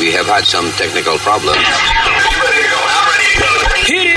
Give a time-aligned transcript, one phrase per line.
[0.00, 1.60] We have had some technical problems.
[3.84, 4.16] Hit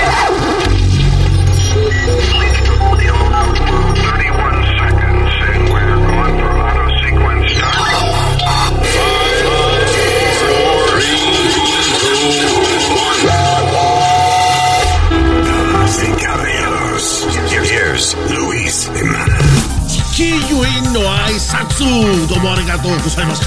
[15.44, 17.26] Damas y caballeros,
[17.68, 19.74] here's Luis Jimenez.
[20.16, 21.84] Kiwi no hay satsu.
[22.26, 23.44] Domo arigato gozaimasu.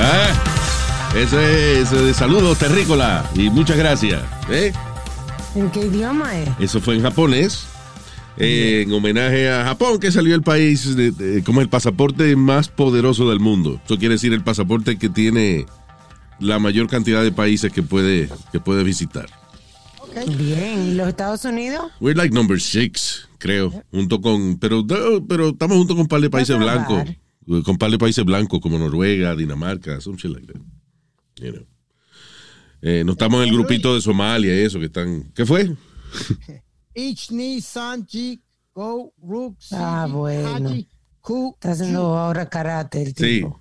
[0.00, 0.57] Ah,
[1.16, 4.22] ese es de saludos terrícola y muchas gracias.
[4.50, 4.72] ¿eh?
[5.54, 6.48] ¿En qué idioma es?
[6.60, 7.66] Eso fue en japonés.
[8.40, 12.68] eh, en homenaje a Japón, que salió el país de- de- como el pasaporte más
[12.68, 13.80] poderoso del mundo.
[13.84, 15.66] Eso quiere decir el pasaporte que tiene
[16.38, 19.26] la mayor cantidad de países que puede, que puede visitar.
[20.38, 21.90] Bien, ¿y los Estados Unidos?
[22.00, 24.86] We're like number six, creo, junto con, pero,
[25.26, 27.02] pero estamos junto con un par de países blancos,
[27.44, 30.60] con un par de países blancos como Noruega, Dinamarca, some shit like that.
[31.40, 31.66] You know.
[32.82, 35.74] Eh, no estamos en el grupito de Somalia y eso que están, ¿qué fue?
[38.74, 40.70] Go, Rook, Ah, bueno.
[40.70, 43.40] Está haciendo ahora karate el Sí.
[43.40, 43.60] tipo.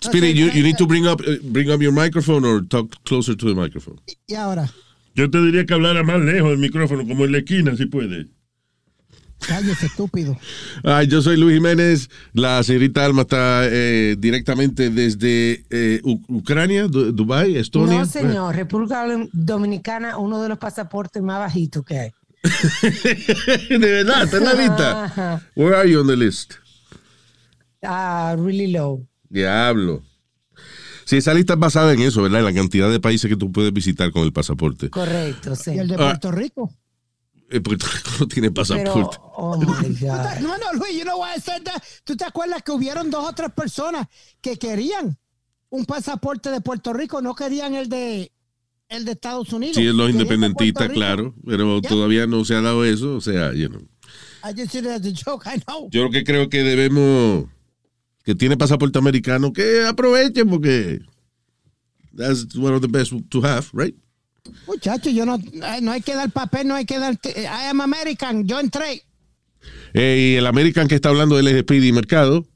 [0.00, 3.36] Spirit, you, you need to bring up, eh, bring up your microphone or talk closer
[3.36, 4.00] to the microphone.
[4.26, 4.72] Y ahora,
[5.14, 8.28] Yo te diría que hablara más lejos del micrófono, como en la esquina, si puede.
[9.46, 10.36] Cállese, estúpido.
[10.84, 12.08] Ay, yo soy Luis Jiménez.
[12.32, 18.00] La señorita Alma está eh, directamente desde eh, U- Ucrania, Du- Dubai, Estonia.
[18.00, 18.54] No, señor.
[18.56, 22.10] República Dominicana, uno de los pasaportes más bajitos que hay.
[23.68, 25.42] de verdad, está en la lista.
[25.56, 26.54] Where are you on the list?
[27.82, 29.06] Ah, really low.
[29.28, 30.02] Diablo.
[31.04, 32.40] Sí, esa lista es basada en eso, ¿verdad?
[32.40, 34.90] En la cantidad de países que tú puedes visitar con el pasaporte.
[34.90, 35.72] Correcto, sí.
[35.74, 35.98] Y el de Ah.
[35.98, 36.70] Puerto Rico.
[37.50, 39.16] Eh, Puerto Rico no tiene Pero, pasaporte.
[39.36, 40.40] oh my God.
[40.40, 41.82] No, no, Luis, you know what I said that?
[42.04, 44.06] ¿Tú te acuerdas que hubieron dos o tres personas
[44.40, 45.16] que querían
[45.70, 48.30] un pasaporte de Puerto Rico, no querían el de
[48.90, 49.76] el de Estados Unidos?
[49.76, 53.16] Sí, es los independentistas, claro, pero todavía no se ha dado eso.
[53.16, 53.82] O sea, you know.
[54.44, 55.88] I just did it as a joke, I know.
[55.90, 57.46] yo lo que creo que debemos,
[58.24, 61.00] que tiene pasaporte americano, que aprovechen porque
[62.14, 63.94] that's one of the best to have, right?
[64.66, 65.38] Muchachos, yo no,
[65.82, 67.14] no hay que dar papel, no hay que dar.
[67.24, 69.02] I am American, yo entré.
[69.94, 72.46] Eh, y el American que está hablando, él es Speedy Mercado,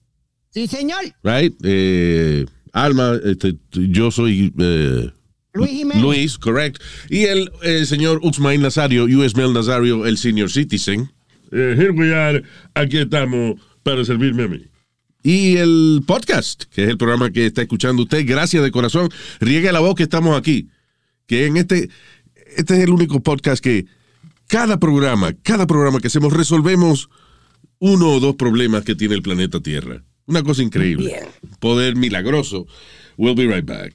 [0.51, 1.01] Sí, señor.
[1.23, 1.55] right?
[1.65, 5.11] Eh, Alma, este, yo soy eh,
[5.55, 6.03] Luis Jiménez.
[6.03, 6.81] Luis, correct.
[7.09, 7.51] Y el,
[7.87, 11.11] señor Uxmail Nazario, US Mel Nazario, el senior citizen.
[11.53, 12.43] Eh, here we are,
[12.75, 14.63] aquí estamos para servirme a mí.
[15.23, 18.25] Y el podcast, que es el programa que está escuchando usted.
[18.27, 19.09] Gracias de corazón.
[19.41, 20.69] Riegue la voz que estamos aquí.
[21.33, 21.89] Que en este,
[22.59, 23.87] este es el único podcast que
[24.49, 27.09] cada programa, cada programa que hacemos, resolvemos
[27.79, 30.05] uno o dos problemas que tiene el planeta Tierra.
[30.27, 31.07] Una cosa increíble.
[31.07, 31.25] Bien.
[31.59, 32.67] Poder milagroso.
[33.17, 33.95] We'll be right back.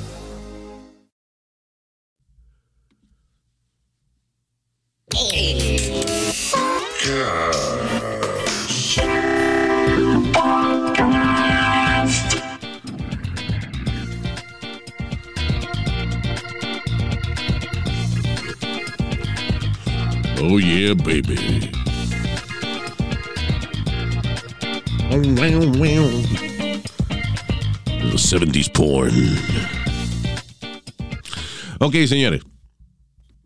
[20.43, 21.71] Oh yeah, baby.
[28.11, 29.37] Los 70s porn.
[31.79, 32.41] Ok, señores.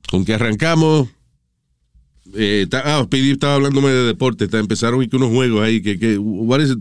[0.10, 1.15] Con que arrancamos.
[2.38, 4.46] Eh, ah, Speedy estaba hablándome de deporte.
[4.46, 5.82] Está, empezaron y que unos juegos ahí.
[5.82, 6.80] Que, que, what is it?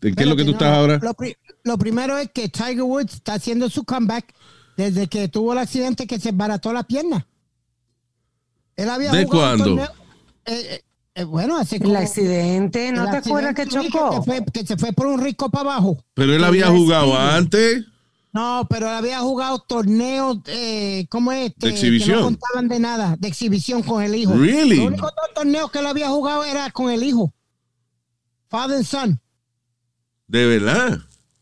[0.00, 0.98] ¿En qué es lo que tú estás ahora?
[1.02, 4.32] Lo, pri- lo primero es que Tiger Woods está haciendo su comeback
[4.76, 7.26] desde que tuvo el accidente que se barató la pierna.
[8.76, 9.76] Él había ¿De cuándo?
[10.46, 10.82] eh,
[11.16, 14.10] eh, bueno, hace El como- accidente, ¿no el te acuerdas que chocó?
[14.10, 16.04] Que, fue- que se fue por un rico para abajo.
[16.14, 17.84] Pero él había jugado antes.
[18.38, 21.48] No, pero había jugado torneos, eh, ¿cómo es?
[21.48, 22.16] Este, De exhibición.
[22.16, 24.32] Que no contaban de nada, de exhibición con el hijo.
[24.34, 24.76] Really?
[24.76, 27.34] Los únicos dos torneos que él había jugado era con el hijo.
[28.48, 29.20] Father and son.
[30.28, 31.00] De verdad.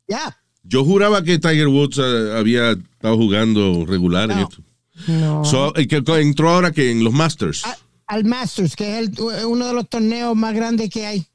[0.09, 0.39] Ya.
[0.63, 4.49] Yo juraba que Tiger Woods eh, había estado jugando regular en No.
[4.49, 4.63] esto.
[5.09, 5.45] No.
[5.45, 7.67] So, eh, que entró ahora que en los Masters.
[7.67, 7.77] A-
[8.07, 11.27] Al Masters, que es el- uno de los torneos más grandes que hay.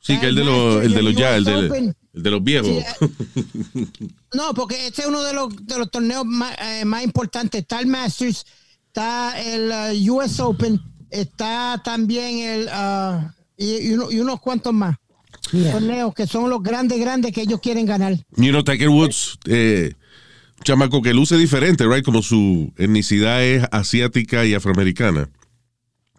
[0.00, 1.94] Sí, que el de los, el de los el ya, el de.
[2.16, 2.68] El de los viejos.
[2.68, 3.88] Sí,
[4.34, 7.60] No, porque este es uno de los, de los torneos más, eh, más importantes.
[7.60, 8.44] Está el Masters,
[8.88, 9.70] está el
[10.08, 10.80] uh, US Open,
[11.10, 14.96] está también el uh, y, y uno- y unos cuantos más
[15.70, 18.14] torneos que son los grandes, grandes que ellos quieren ganar.
[18.36, 19.94] You know, Tiger Woods, eh,
[20.64, 22.04] chamaco que luce diferente, right?
[22.04, 25.28] Como su etnicidad es asiática y afroamericana.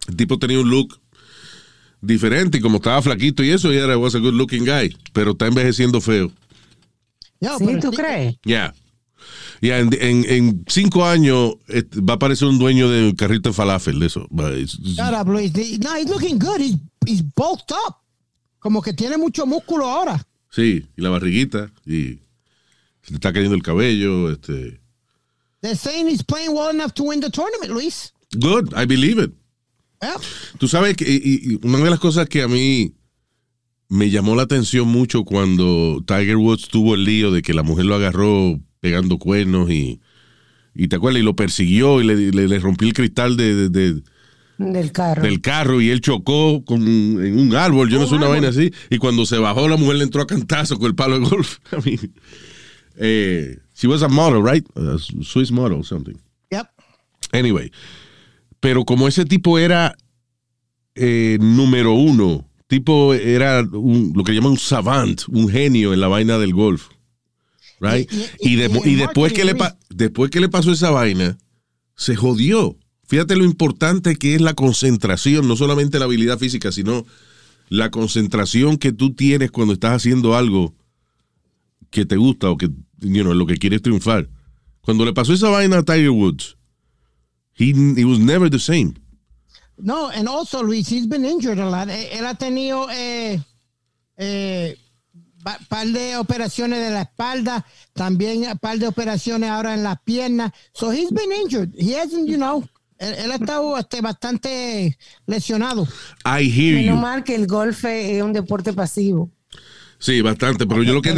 [0.08, 0.98] El tipo tenía un look
[2.00, 5.32] diferente y como estaba flaquito y eso, y era was a good looking guy, pero
[5.32, 6.30] está envejeciendo feo.
[7.40, 7.66] No, ¿Sí?
[7.80, 8.36] ¿Tú crees?
[8.44, 8.74] Ya.
[9.60, 13.52] Ya, en, en- en cinco años eh, va a aparecer un dueño de carrito de
[13.54, 14.26] falafel, de eso.
[14.28, 15.52] Va, it's- it's- Shut up, Luis.
[15.80, 16.60] No, he's looking good.
[16.60, 17.96] He's, he's bulked up.
[18.60, 20.24] Como que tiene mucho músculo ahora.
[20.50, 22.18] Sí, y la barriguita, y
[23.02, 24.30] se le está cayendo el cabello.
[24.30, 24.80] Este.
[25.60, 28.12] They're saying he's playing well enough to win the tournament, Luis.
[28.38, 29.32] Good, I believe it.
[30.58, 32.94] Tú sabes que y- y una de las cosas que a mí
[33.88, 37.86] me llamó la atención mucho cuando Tiger Woods tuvo el lío de que la mujer
[37.86, 40.00] lo agarró pegando cuernos y,
[40.74, 43.68] y te acuerdas, y lo persiguió y le, le- le rompió el cristal de, de-
[43.70, 44.02] de-
[44.58, 45.22] Del carro.
[45.22, 48.70] del carro y él chocó con, en un árbol, yo no sé, una vaina así.
[48.90, 51.58] Y cuando se bajó, la mujer le entró a cantazo con el palo de golf.
[51.72, 52.14] I mean,
[52.96, 54.64] eh, she was a model, right?
[54.76, 56.16] A Swiss model, something.
[56.50, 56.66] Yep.
[57.32, 57.70] Anyway,
[58.60, 59.96] pero como ese tipo era
[60.94, 66.08] eh, número uno, tipo era un- lo que llaman un savant, un genio en la
[66.08, 66.88] vaina del golf,
[67.80, 68.10] right?
[68.12, 69.54] Y- y- Y, de- y y en después que le
[69.90, 71.38] después que le pasó esa vaina,
[71.96, 72.76] se jodió.
[73.06, 77.06] Fíjate lo importante que es la concentración, no solamente la habilidad física, sino
[77.70, 80.74] la concentración que tú tienes cuando estás haciendo algo
[81.90, 82.66] que te gusta o que
[83.00, 84.28] you know, en lo que quieres triunfar.
[84.82, 86.56] Cuando le pasó esa vaina a Tiger Woods,
[87.58, 88.94] he, he was never the same.
[89.80, 91.88] No, and also, Luis, he's been injured a lot.
[91.88, 93.38] Eh, Él ha tenido eh,
[94.16, 94.76] eh,
[95.44, 97.64] pa- par de operaciones de la espalda,
[97.94, 100.52] también un par de operaciones ahora en las piernas.
[100.72, 101.70] So he's been injured.
[101.78, 102.64] He hasn't, you know,
[102.98, 105.86] él, él ha estado este, bastante lesionado.
[106.24, 107.00] I hear Menos you.
[107.00, 109.30] mal que el golf es un deporte pasivo.
[110.00, 111.12] Sí, bastante, pero yo lo que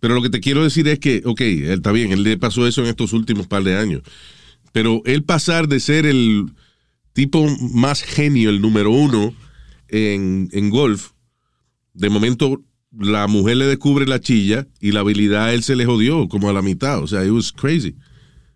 [0.00, 2.66] Pero lo que te quiero decir es que, ok, él está bien, él le pasó
[2.66, 4.02] eso en estos últimos par de años,
[4.72, 6.50] pero él pasar de ser el
[7.12, 9.34] tipo más genio, el número uno
[9.88, 11.10] en, en golf,
[11.94, 12.62] de momento
[12.92, 16.48] la mujer le descubre la chilla y la habilidad a él se le jodió como
[16.48, 17.94] a la mitad, o sea, it was crazy.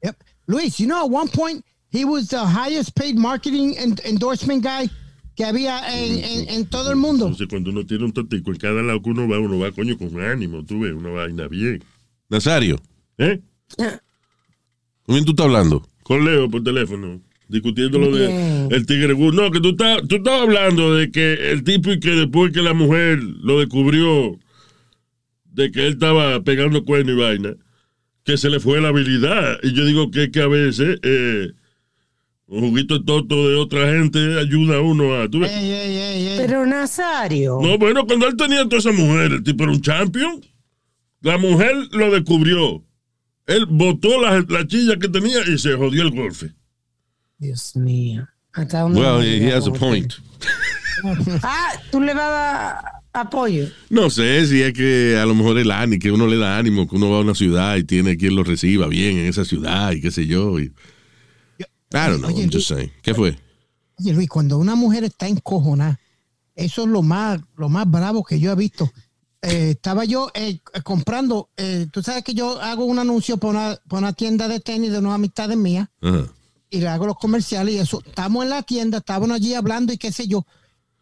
[0.03, 0.17] Yep.
[0.47, 4.91] Luis, you know, at one point, he was the highest paid marketing en- endorsement guy
[5.37, 7.26] que había en, en- en todo el mundo.
[7.26, 9.97] Entonces, cuando uno tiene un totico en cada lado que uno va, uno va, coño,
[9.99, 11.82] con ánimo, tú ves, una vaina bien.
[12.29, 12.81] Nazario,
[13.19, 13.41] ¿Eh?
[13.76, 15.87] ¿con quién tú estás hablando?
[16.03, 18.69] Con Leo por teléfono, discutiendo lo de Bien.
[18.71, 19.37] el tigre Woods.
[19.37, 22.63] No, que tú estás, tú estás hablando de que el tipo y que después que
[22.63, 24.39] la mujer lo descubrió,
[25.45, 27.55] de que él estaba pegando cuerno y vaina,
[28.25, 29.59] que se le fue la habilidad.
[29.63, 31.53] Y yo digo que, que a veces eh,
[32.47, 35.29] un juguito de toto de otra gente ayuda a uno a...
[35.29, 35.51] ¿tú ves?
[35.51, 36.37] Ey, ey, ey, ey.
[36.39, 37.59] Pero Nazario.
[37.63, 40.41] No, bueno, cuando él tenía toda esa mujer, el tipo era un champion.
[41.23, 42.85] La mujer lo descubrió.
[43.53, 46.53] Él botó la, la chilla que tenía y se jodió el golfe.
[47.39, 48.27] Dios mío.
[48.53, 50.15] Hasta dónde Well, he has a point.
[51.43, 53.67] Ah, tú le vas a dar apoyo.
[53.91, 56.87] No sé si es que a lo mejor el ánimo, que uno le da ánimo,
[56.87, 59.93] que uno va a una ciudad y tiene quien lo reciba bien en esa ciudad
[59.93, 60.61] y qué sé yo.
[60.61, 62.93] Y, I don't know, Oye, I'm just saying.
[63.03, 63.37] ¿Qué fue?
[63.99, 65.99] Oye, Luis, cuando una mujer está encojonada,
[66.55, 68.91] eso es lo más, lo más bravo que yo he visto.
[69.43, 73.79] Eh, estaba yo eh, comprando, eh, tú sabes que yo hago un anuncio para una,
[73.89, 76.29] para una tienda de tenis de unas amistades mías Ajá.
[76.70, 78.01] y le hago los comerciales y eso.
[78.06, 80.46] Estamos en la tienda, estábamos allí hablando y qué sé yo.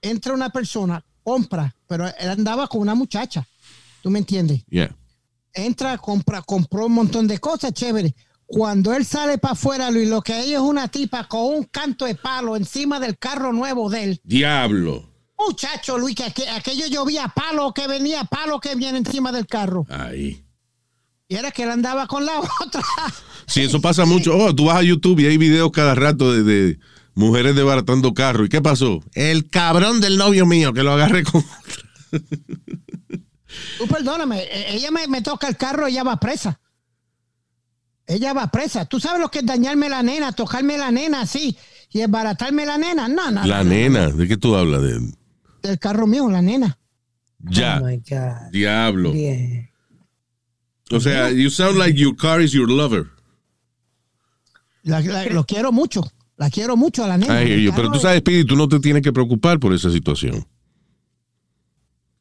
[0.00, 3.47] Entra una persona, compra, pero él andaba con una muchacha.
[4.02, 4.62] ¿Tú me entiendes?
[4.70, 4.97] Yeah.
[5.52, 8.14] entra, compra, compró un montón de cosas, chévere.
[8.47, 12.06] Cuando él sale para afuera, Luis, lo que hay es una tipa con un canto
[12.06, 14.20] de palo encima del carro nuevo de él.
[14.25, 15.10] Diablo.
[15.47, 19.87] Muchacho, Luis, que aqu- aquello llovía palo que venía, palo que viene encima del carro.
[19.88, 20.44] Ahí.
[21.28, 22.82] Y era que él andaba con la otra.
[23.47, 24.37] Sí, eso pasa mucho.
[24.37, 26.78] Oh, tú vas a YouTube y hay videos cada rato de, de
[27.14, 28.44] mujeres desbaratando carro.
[28.44, 29.00] ¿Y qué pasó?
[29.14, 31.44] El cabrón del novio mío que lo agarré con.
[33.78, 36.61] Tú perdóname, e- ella me, me toca el carro y ella va presa.
[38.06, 38.85] Ella va presa.
[38.87, 41.56] ¿Tú sabes lo que es dañarme la nena, tocarme la nena así
[41.90, 43.06] y embaratarme la nena?
[43.09, 43.44] No, no.
[43.47, 44.82] La no, no, nena, ¿de qué tú hablas?
[44.82, 45.00] De...
[45.62, 46.79] Del carro mío, la nena.
[47.38, 48.50] Ya, Oh my God.
[48.52, 49.12] diablo.
[49.12, 49.71] Bien.
[50.93, 53.07] O sea, you sound like your car is your lover.
[54.83, 56.02] La- la- lo quiero mucho.
[56.37, 57.43] La quiero mucho a la nena.
[57.43, 60.47] El pero tú sabes, Speedy, tú no te tienes que preocupar por esa situación.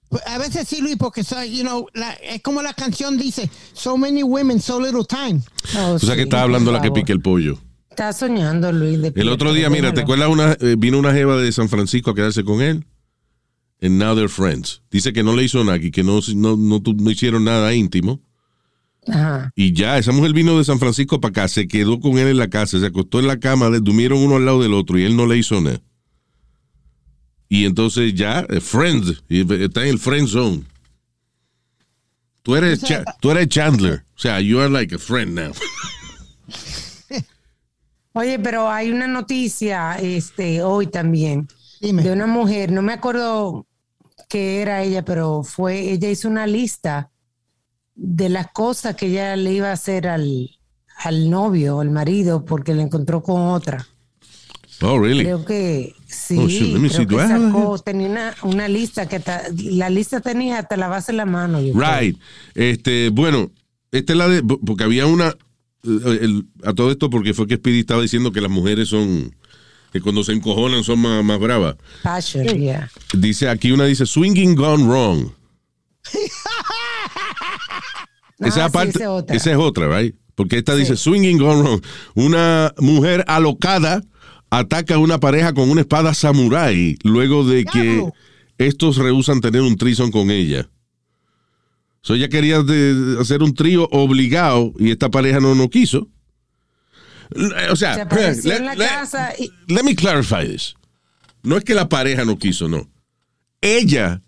[0.09, 3.49] Pues, A veces sí, Luis, porque soy, you know, la- es como la canción dice,
[3.73, 5.41] so many women, so little time.
[5.77, 7.59] Oh, O sea que estás hablando la que pica el pollo.
[7.89, 8.99] Estás soñando, Luis.
[9.15, 10.29] El otro día, mira, ¿te acuerdas?
[10.29, 12.85] Una, eh, vino una jeva de San Francisco a quedarse con él.
[13.81, 14.81] And now they're friends.
[14.91, 18.19] Dice que no le hizo nada y que no, no, no, no hicieron nada íntimo.
[19.07, 19.51] Ajá.
[19.55, 22.37] Y ya, esa mujer vino de San Francisco para acá, se quedó con él en
[22.37, 25.15] la casa, se acostó en la cama, durmieron uno al lado del otro y él
[25.15, 25.81] no le hizo nada.
[27.47, 30.63] Y entonces ya, eh, friends, está en el friend zone.
[32.43, 34.03] Tú eres, O sea, Cha- tú eres Chandler.
[34.15, 35.51] O sea, you are like a friend now.
[38.13, 41.47] Oye, pero hay una noticia este, hoy también
[41.79, 42.03] Dime.
[42.03, 43.65] de una mujer, no me acuerdo
[44.29, 47.11] qué era ella, pero fue, ella hizo una lista
[47.95, 50.51] de las cosas que ella le iba a hacer al,
[51.03, 53.85] al novio, al marido, porque le encontró con otra.
[54.81, 55.23] Oh, really?
[55.25, 57.05] Creo que sí, Oh, shit, let me see.
[57.05, 61.11] creo que sacó, tenía una, una lista que ta- la lista tenía hasta la base
[61.11, 61.59] de la mano.
[61.59, 61.99] yo creo.
[61.99, 62.17] Right.
[62.55, 63.51] Este, bueno,
[63.91, 64.41] esta es la de.
[64.43, 65.29] Porque había una.
[65.83, 69.35] eh, el- a todo esto, porque fue que Speedy estaba diciendo que las mujeres son.
[69.91, 71.75] Que cuando se encojonan son más, más bravas.
[72.03, 72.89] Passion, yeah.
[73.13, 75.31] Dice aquí una dice swinging gone wrong.
[78.41, 79.35] Ah, esa, sí, aparte, esa es otra.
[79.35, 80.15] esa es otra, right?
[80.35, 81.81] Porque esta dice swinging gone wrong.
[82.15, 84.01] Una mujer alocada
[84.49, 88.01] ataca a una pareja con una espada samurai luego de que
[88.57, 90.69] estos rehusan tener un trison con ella.
[92.01, 96.07] So ella quería de- hacer un trío obligado y esta pareja no, no quiso.
[97.71, 100.75] O sea, Se apareció let- en la let- casa y let me clarify this.
[101.43, 102.89] No es que la pareja no quiso, no.
[103.61, 104.21] Ella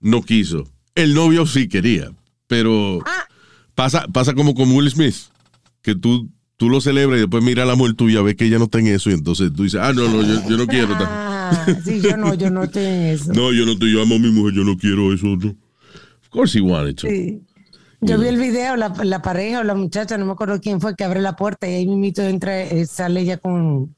[0.00, 0.68] no quiso.
[0.94, 2.10] El novio sí quería.
[2.46, 3.26] Pero Ah.
[3.74, 5.14] pasa, pasa como con Will Smith,
[5.82, 8.58] que tú, tú lo celebras y después mira a la mujer tuya, ves que ella
[8.58, 10.94] no está en eso y entonces tú dices, ah, no, no, yo, yo no quiero.
[10.98, 13.32] Ah, sí, yo no, yo no estoy en eso.
[13.32, 15.26] No, yo no te yo amo a mi mujer, yo no quiero eso.
[15.26, 15.48] No.
[15.50, 17.08] Of course he wanted to.
[17.08, 17.40] Sí.
[18.04, 20.96] Yo vi el video, la, la pareja o la muchacha, no me acuerdo quién fue,
[20.96, 23.94] que abre la puerta y ahí mismito entra, eh, sale ella con,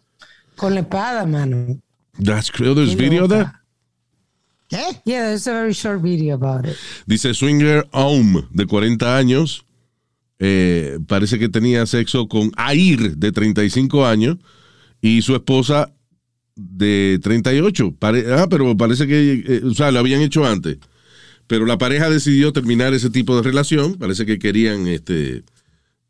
[0.56, 1.78] con la espada, mano.
[2.22, 2.74] That's crazy.
[2.74, 3.46] There's video there.
[4.68, 5.00] ¿Qué?
[5.04, 6.76] Yeah, there's a very short video about it.
[7.06, 9.64] Dice Swinger Aum, de 40 años.
[10.38, 14.36] eh, parece que tenía sexo con Air, de 35 años,
[15.00, 15.92] y su esposa
[16.56, 17.94] de 38.
[17.98, 20.76] Pare- ah, pero parece que, eh, o sea, lo habían hecho antes.
[21.46, 23.94] Pero la pareja decidió terminar ese tipo de relación.
[23.94, 25.44] Parece que querían este,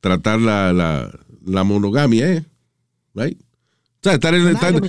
[0.01, 1.11] tratar la, la,
[1.45, 2.45] la monogamia, ¿eh?
[3.15, 3.39] Right?
[3.41, 4.81] O sea, estar en, estar-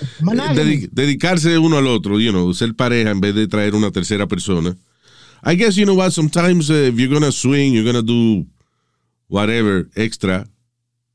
[0.91, 4.75] dedicarse uno al otro, you know, ser pareja en vez de traer una tercera persona.
[5.43, 8.45] I guess, you know what, sometimes uh, if you're gonna swing, you're gonna do
[9.29, 10.47] whatever extra,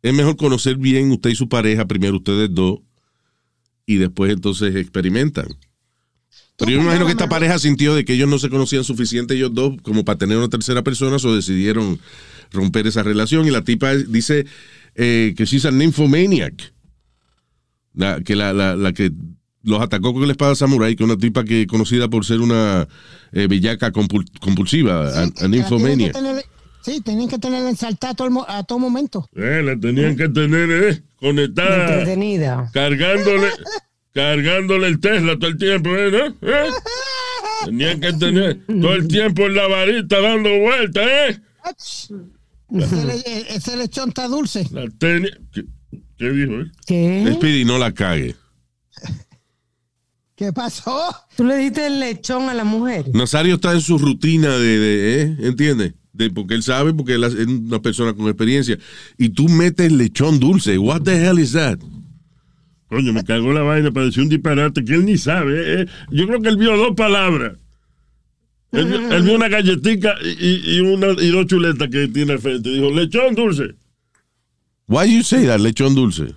[0.03, 2.79] es mejor conocer bien usted y su pareja, primero ustedes dos,
[3.87, 5.49] y después entonces experimentan.
[6.61, 9.35] Pero yo me imagino que esta pareja sintió de que ellos no se conocían suficiente
[9.35, 11.99] ellos dos como para tener una tercera persona, o decidieron
[12.52, 13.47] romper esa relación.
[13.47, 14.47] Y la tipa dice
[14.95, 16.73] eh, que she's a nymphomaniac.
[17.95, 19.11] La, que la, la, la que
[19.62, 22.87] los atacó con la espada samurai, que es una tipa que conocida por ser una
[23.33, 26.12] eh, bellaca compul- compulsiva, a, Sí, a que nymphomaniac.
[26.12, 26.45] tener-
[26.83, 29.29] Sí, tenían que tenerla ensaltada a todo, el mo- a todo momento.
[29.35, 32.71] Eh, la tenían que tener eh, conectada, Entretenida.
[32.73, 33.49] cargándole,
[34.12, 36.11] cargándole el Tesla todo el tiempo, ¿eh?
[36.11, 36.49] ¿no?
[36.49, 36.69] ¿Eh?
[37.67, 41.40] Tenían que tener todo el tiempo en la varita dando vueltas, ¿eh?
[42.73, 44.67] Ese, le- eh, ese lechón está dulce.
[44.73, 45.64] La teni- ¿Qué,
[46.17, 46.71] qué dijo, eh?
[46.87, 47.33] ¿Qué?
[47.35, 48.35] Speedy, no la cague.
[50.37, 51.14] ¿Qué pasó?
[51.37, 53.05] ¿Tú le diste el lechón a la mujer?
[53.12, 55.37] Nazario está en su rutina de, de ¿eh?
[55.40, 55.93] ¿entiendes?
[56.14, 58.79] De, porque él sabe, porque él es una persona con experiencia.
[59.19, 60.79] Y tú metes lechón dulce.
[60.79, 61.79] What the hell is that?
[62.90, 65.82] Coño, me cagó la vaina para decir un disparate que él ni sabe.
[65.82, 65.87] eh.
[66.11, 67.52] Yo creo que él vio dos palabras.
[68.73, 72.40] Él, vio- él vio una galletica y, y una, y dos chuletas que tiene al
[72.40, 72.68] frente.
[72.68, 73.75] Dijo, lechón dulce.
[74.88, 76.35] Why you say that, lechón dulce?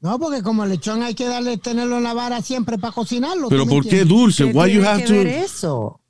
[0.00, 3.48] No, porque como lechón hay que darle, tenerlo en la vara siempre para cocinarlo.
[3.48, 4.44] Pero ¿tú me ¿por qué dulce?
[4.46, 5.12] ¿Qué Why you have que to...
[5.14, 6.00] ver eso?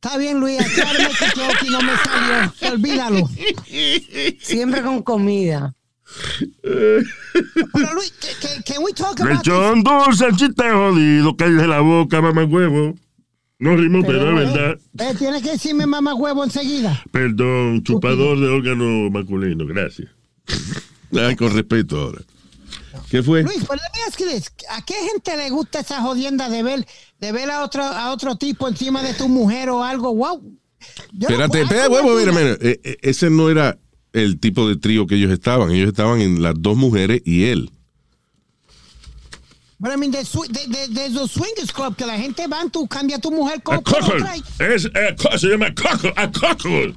[0.00, 2.72] Está bien, Luis, aclárame que yo aquí no me salió.
[2.72, 3.28] Olvídalo.
[4.40, 5.74] Siempre con comida.
[6.62, 9.44] Pero Luis, que- can we talk about?
[9.44, 12.94] Lechón dulce, chiste jodido, cállese la boca, mamá huevo.
[13.60, 14.78] No rimó, pero, Pero, es eh, verdad.
[15.00, 17.02] eh, tienes que decirme mamá huevo enseguida.
[17.10, 20.08] Perdón, chupador de órgano masculino, gracias.
[21.12, 22.20] Ay, con respeto ahora.
[23.10, 23.42] ¿Qué fue?
[23.42, 23.64] Luis,
[24.18, 24.52] this.
[24.70, 26.86] ¿a qué gente le gusta esa jodienda de ver,
[27.20, 30.14] de ver a otro, a otro tipo encima de tu mujer o algo?
[30.14, 30.42] Wow.
[31.12, 32.56] Yo Espérate, espérate, huevo, mira, mira.
[32.60, 33.76] Eh, eh, Ese no era
[34.18, 35.70] el tipo de trío que ellos estaban.
[35.70, 37.70] Ellos estaban en las dos mujeres y él.
[39.80, 43.62] But I mean, de, los swingers club que la gente va, tú cambia tu mujer
[43.64, 46.12] y- Es, eh, se llama cockle.
[46.16, 46.94] A cockle.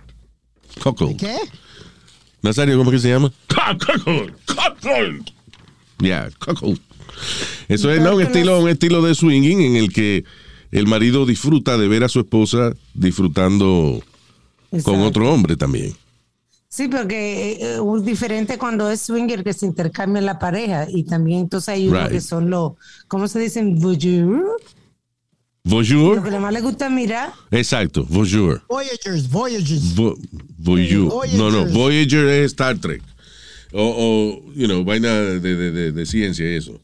[0.82, 1.16] Cockle.
[1.18, 1.38] ¿Qué?
[2.42, 3.32] Nazario, ¿cómo es que se llama?
[3.48, 4.34] Co- Cockle.
[6.40, 6.78] Cockle.
[7.68, 8.16] Eso es ¿no?
[8.16, 10.24] un, estilo, un estilo de swinging en el que
[10.72, 14.01] el marido disfruta de ver a su esposa disfrutando
[14.84, 15.94] con otro hombre también.
[16.74, 21.04] Sí, porque eh, eh, es diferente cuando es swinger que se intercambia la pareja y
[21.04, 22.12] también entonces hay unos Right.
[22.13, 22.74] que son los,
[23.10, 23.78] ¿cómo se dicen?
[23.78, 24.28] Voyeur.
[25.63, 26.24] Lo Voyeur.
[26.24, 27.34] que más le gusta mirar.
[27.51, 28.63] Exacto, voyeur.
[28.70, 29.96] Voyagers, Voyagers.
[29.96, 30.18] Vo-
[30.58, 31.10] Voyeur.
[31.10, 31.38] Voyager.
[31.40, 33.01] No, no, Voyager es Star Trek.
[33.74, 33.84] O,
[34.48, 36.80] o you know, vaina de, de, de, de ciencia eso.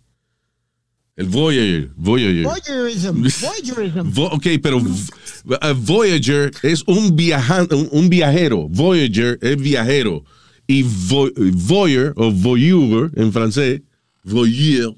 [1.18, 1.90] El Voyager.
[1.96, 2.44] Voyager.
[2.44, 3.24] Voyagerism.
[3.42, 4.12] Voyagerism.
[4.14, 8.68] Vo- ok, pero uh, Voyager es un, viajan- un, viajero.
[8.70, 10.24] Voyager es viajero.
[10.68, 11.32] Y vo-
[11.68, 13.82] voyeur o voyeur en francés,
[14.24, 14.94] voyeur,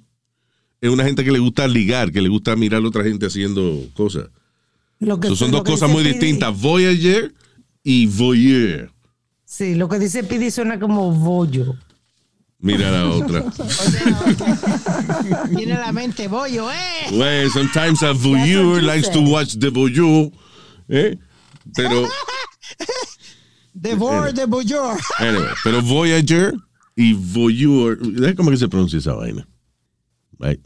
[0.81, 3.85] es una gente que le gusta ligar, que le gusta mirar a otra gente haciendo
[3.93, 4.27] cosas.
[4.99, 6.59] Lo que, So, son lo dos que cosas muy Pidi- distintas.
[6.59, 7.33] Voyager
[7.83, 8.91] y voyeur.
[9.45, 11.75] Sí, lo que dice Pidi suena como bollo.
[12.61, 13.43] Mira la otra.
[15.55, 17.07] Tiene la mente bollo, eh.
[17.13, 20.29] Well, sometimes a voyeur likes to watch the voyeur.
[20.89, 21.15] ¿eh?
[21.75, 22.07] Pero,
[23.73, 24.97] Devor de Boyor.
[25.19, 26.53] anyway, pero Voyager
[26.97, 27.97] y voyeur.
[28.17, 29.47] ¿sabes ¿Cómo que se pronuncia esa vaina?
[30.37, 30.59] Right.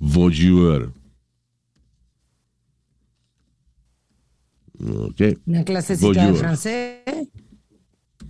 [0.00, 0.92] Voyeur.
[4.80, 6.32] Ok, Una clasecita Voyeur.
[6.32, 6.98] de francés.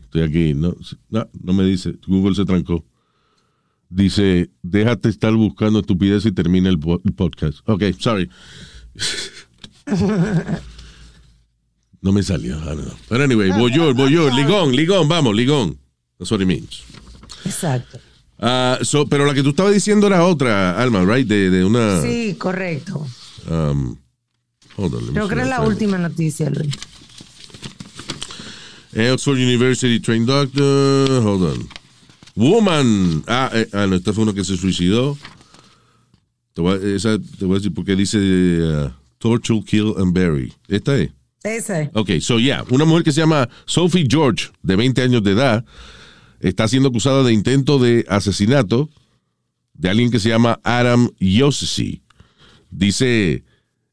[0.08, 0.54] Estoy aquí.
[0.54, 0.74] No,
[1.10, 1.94] no, no me dice.
[2.06, 2.84] Google se trancó.
[3.90, 7.58] Dice, déjate estar buscando estupidez y termina el, po- el podcast.
[7.68, 8.28] Ok, sorry.
[12.00, 12.58] No me salió.
[12.60, 12.76] Know.
[13.10, 15.78] But anyway, voyeur, voyeur, ligón, ligón, vamos, ligón.
[16.18, 16.82] That's what it means.
[17.44, 17.98] Exacto.
[18.38, 21.26] Ah, so, pero la que tú estabas diciendo era otra, Alma, right?
[21.26, 22.00] De, de una.
[22.02, 23.04] Sí, correcto.
[23.50, 23.96] um,
[24.76, 26.72] hold on, Creo que era la última noticia, Luis.
[28.96, 31.20] Oxford University trained doctor.
[31.22, 31.68] Hold on.
[32.36, 33.22] Woman.
[33.26, 35.16] Ah, eh, ah, no, esta fue uno que se suicidó.
[36.54, 40.52] Te voy, a- esa, te voy a decir porque dice uh, torture, kill and bury.
[40.68, 41.10] Esta es.
[41.44, 41.90] Ese.
[41.94, 45.64] Ok, so yeah, una mujer que se llama Sophie George, de 20 años de edad,
[46.40, 48.90] está siendo acusada de intento de asesinato
[49.74, 52.02] de alguien que se llama Adam Yossi.
[52.70, 53.44] Dice,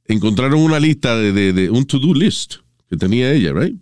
[0.08, 2.56] encontraron una lista de, de- de un to-do list
[2.90, 3.80] que tenía ella, right?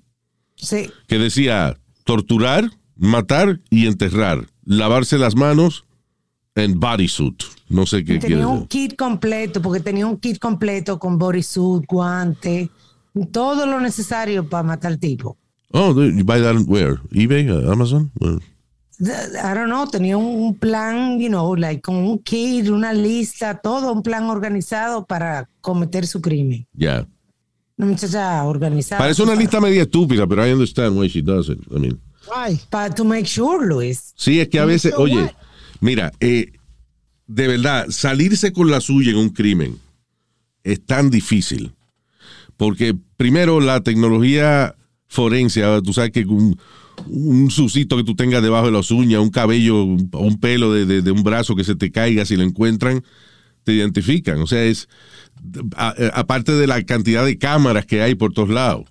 [0.63, 0.89] Sí.
[1.07, 5.85] Que decía torturar, matar y enterrar, lavarse las manos
[6.55, 7.43] en bodysuit.
[7.69, 12.69] No sé qué Tenía un kit completo, porque tenía un kit completo con bodysuit, guante,
[13.31, 15.37] todo lo necesario para matar al tipo.
[15.71, 16.99] Oh, you buy that where?
[17.11, 18.11] eBay, uh, Amazon?
[18.19, 18.39] Where?
[19.01, 23.55] I don't know, tenía un, un plan, you know, like con un kit, una lista,
[23.55, 26.67] todo un plan organizado para cometer su crimen.
[26.75, 27.07] Yeah.
[27.77, 28.99] Una muchacha organizada.
[28.99, 31.59] Parece una lista media estúpida, pero I understand why she does it.
[31.71, 32.59] I mean, Why?
[32.69, 34.13] Para to make sure, Luis.
[34.15, 35.31] sí, es que a veces, oye, what?
[35.81, 36.53] mira, eh,
[37.27, 39.77] de verdad, salirse con la suya en un crimen
[40.63, 41.73] es tan difícil.
[42.55, 44.75] Porque primero la tecnología
[45.07, 46.57] forense, ahora tú sabes que un,
[47.07, 51.01] un sucito que tú tengas debajo de las uñas, un cabello un pelo de, de-
[51.01, 53.03] de un brazo que se te caiga, si lo encuentran,
[53.63, 54.39] te identifican.
[54.41, 54.87] O sea, es
[55.75, 58.85] a- aparte de la cantidad de cámaras que hay por todos lados,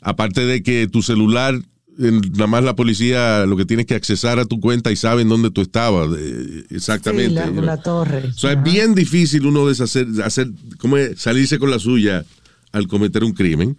[0.00, 1.58] aparte de que tu celular,
[1.96, 5.50] nada más la policía lo que tienes que accesar a tu cuenta y saben dónde
[5.50, 7.42] tú estabas, eh, exactamente.
[7.44, 8.24] Sí, la, torre.
[8.28, 10.48] O sea, es bien difícil uno deshacer, hacer,
[10.78, 11.20] ¿cómo es?
[11.20, 12.24] salirse con la suya
[12.72, 13.76] al cometer un crimen.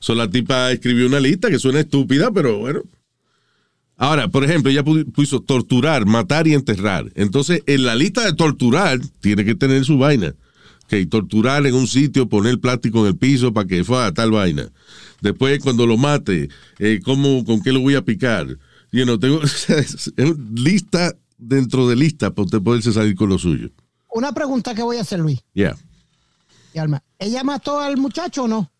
[0.00, 2.82] So, la tipa escribió una lista que suena estúpida, pero bueno.
[3.96, 7.10] Ahora, por ejemplo, ella pu- puso torturar, matar y enterrar.
[7.14, 10.34] Entonces, en la lista de torturar, tiene que tener su vaina.
[10.88, 14.68] Que torturar en un sitio, poner plástico en el piso para que fue tal vaina.
[15.20, 18.46] Después, cuando lo mate, eh, ¿cómo, ¿con qué lo voy a picar?
[18.90, 20.12] You know, tengo, es
[20.54, 23.70] lista dentro de lista para usted poderse salir con lo suyo.
[24.10, 25.76] Una pregunta que voy a hacer, Luis Yeah.
[26.74, 27.02] y Alma.
[27.18, 28.70] ¿Ella mató al muchacho o no?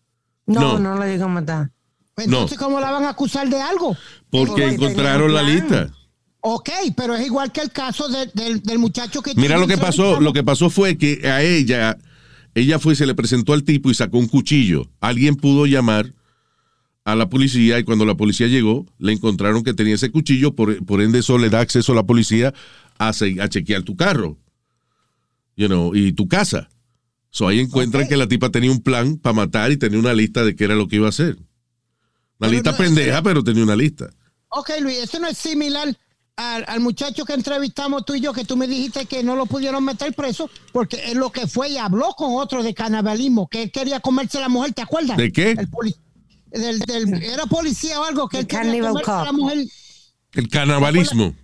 [0.45, 0.79] No, No.
[0.79, 1.71] no la digo matar.
[2.17, 3.97] Entonces, ¿cómo la van a acusar de algo?
[4.29, 5.91] Porque encontraron la lista.
[6.41, 9.33] Ok, pero es igual que el caso de- del, del muchacho que...
[9.35, 11.97] Mira lo que pasó, lo que pasó fue que a ella,
[12.53, 14.89] ella fue, se le presentó al tipo y sacó un cuchillo.
[14.99, 16.13] Alguien pudo llamar
[17.05, 20.85] a la policía y cuando la policía llegó, le encontraron que tenía ese cuchillo, por,
[20.85, 22.53] por ende eso le da acceso a la policía
[22.99, 24.37] a, a chequear tu carro
[25.55, 26.69] you know, y tu casa.
[27.29, 30.43] So ahí encuentran que la tipa tenía un plan para matar y tenía una lista
[30.43, 31.37] de qué era lo que iba a hacer.
[32.47, 34.09] Una lista no, pendeja, pero tenía una lista.
[34.49, 35.95] Ok, Luis, eso no es similar
[36.35, 39.45] al, al muchacho que entrevistamos tú y yo, que tú me dijiste que no lo
[39.45, 43.63] pudieron meter preso porque él lo que fue y habló con otro de canibalismo, que
[43.63, 45.17] él quería comerse a la mujer, ¿te acuerdas?
[45.17, 45.51] ¿De qué?
[45.51, 45.95] El poli-
[46.51, 49.65] del- del- era policía o algo que The él quería comerse a la mujer.
[50.33, 51.35] El canibalismo.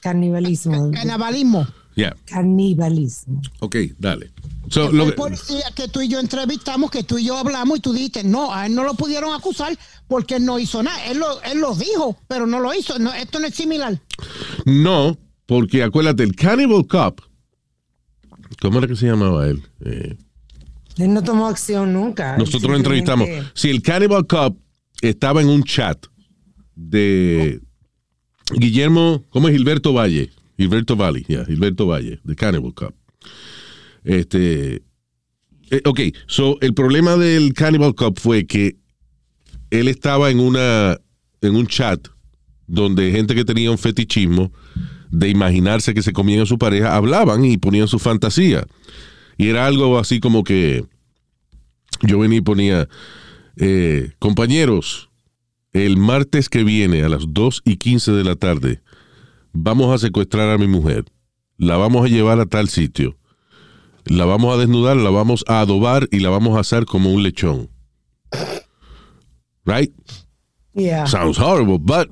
[0.00, 0.90] Canibalismo.
[0.92, 1.66] Canibalismo.
[1.96, 3.40] Ya, Canibalismo.
[3.58, 4.30] ok, dale.
[4.70, 7.78] So, lo el que- policía que tú y yo entrevistamos, que tú y yo hablamos
[7.78, 9.76] y tú dijiste, no, a él no lo pudieron acusar
[10.06, 11.04] porque él no hizo nada.
[11.06, 12.98] Él lo, él lo dijo, pero no lo hizo.
[12.98, 14.00] No, esto no es similar.
[14.66, 17.20] no, porque acuérdate, el Cannibal Cop,
[18.60, 19.62] ¿cómo era que se llamaba él?
[19.84, 20.16] Eh,
[20.98, 22.36] Él no tomó acción nunca.
[22.36, 23.28] nosotros lo entrevistamos.
[23.54, 24.58] Si el Cannibal Cop
[25.00, 26.04] estaba en un chat
[26.74, 27.60] de
[28.52, 30.30] Guillermo, ¿cómo es Gilberto Valle?
[30.56, 32.94] Gilberto Valle, ya, Gilberto Valle, de Cannibal Cop.
[34.04, 34.82] Este,
[35.70, 38.76] eh, ok, so el problema del Cannibal Cop fue que
[39.70, 40.98] él estaba en una
[41.40, 42.08] en un chat
[42.66, 44.52] donde gente que tenía un fetichismo
[45.10, 48.66] de imaginarse que se comían a su pareja hablaban y ponían su fantasía.
[49.36, 50.84] Y era algo así como que
[52.02, 52.88] yo venía y ponía,
[53.56, 55.08] eh, compañeros,
[55.72, 58.82] el martes que viene a las 2 y 15 de la tarde
[59.52, 61.04] vamos a secuestrar a mi mujer,
[61.56, 63.16] la vamos a llevar a tal sitio,
[64.08, 67.22] la vamos a desnudar, la vamos a adobar y la vamos a asar como un
[67.22, 67.70] lechón.
[69.64, 69.92] Right?
[70.74, 71.06] Yeah.
[71.06, 72.10] Sounds horrible, but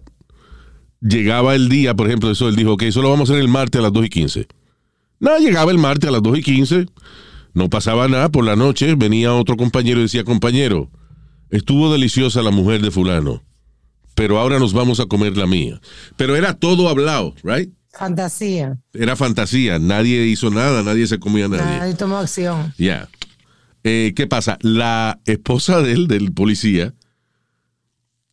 [1.01, 3.49] llegaba el día, por ejemplo, eso él dijo, ok, eso lo vamos a hacer el
[3.49, 4.47] martes a las 2 y 15.
[5.21, 6.87] No, llegaba el martes a las 2 y 15,
[7.55, 10.91] no pasaba nada, por la noche venía otro compañero y decía, compañero,
[11.51, 13.43] estuvo deliciosa la mujer de fulano,
[14.15, 15.81] pero ahora nos vamos a comer la mía.
[16.17, 17.73] Pero era todo hablado, right?
[17.99, 18.79] Fantasía.
[18.93, 21.79] Era fantasía, nadie hizo nada, nadie se comía a nadie.
[21.79, 22.75] Nadie tomó acción.
[22.77, 23.09] Ya.
[23.85, 24.59] Eh, ¿Qué pasa?
[24.61, 26.93] La esposa de él, del policía,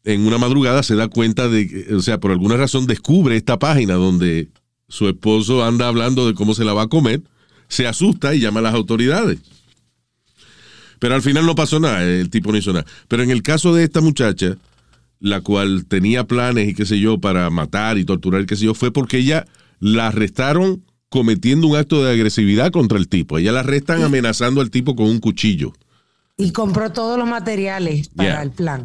[0.04, 3.58] en una madrugada se da cuenta de, que, o sea, por alguna razón descubre esta
[3.58, 4.50] página donde
[4.90, 7.22] su esposo anda hablando de cómo se la va a comer,
[7.68, 9.40] se asusta y llama a las autoridades.
[11.00, 12.86] Pero al final no pasó nada, el tipo no hizo nada.
[13.08, 14.58] Pero en el caso de esta muchacha,
[15.24, 18.66] la cual tenía planes y qué sé yo para matar y torturar y qué sé
[18.66, 19.46] yo, fue porque ella
[19.80, 23.38] la arrestaron cometiendo un acto de agresividad contra el tipo.
[23.38, 25.72] Ella la arrestan amenazando al tipo con un cuchillo.
[26.36, 28.44] Y compró todos los materiales para Yeah.
[28.44, 28.84] el plan.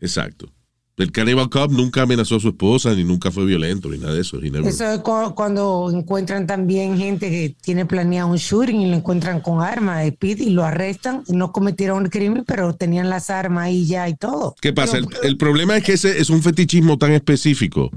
[0.00, 0.52] Exacto.
[0.98, 4.20] El Cannibal Cop nunca amenazó a su esposa, ni nunca fue violento, ni nada de
[4.20, 4.38] eso.
[4.38, 8.96] never- Eso es cu- cuando encuentran también gente que tiene planeado un shooting y lo
[8.96, 11.22] encuentran con armas y lo arrestan.
[11.28, 14.54] No cometieron el crimen, pero tenían las armas ahí ya y todo.
[14.60, 14.98] ¿Qué pasa?
[14.98, 17.90] El, el problema es que ese es un fetichismo tan específico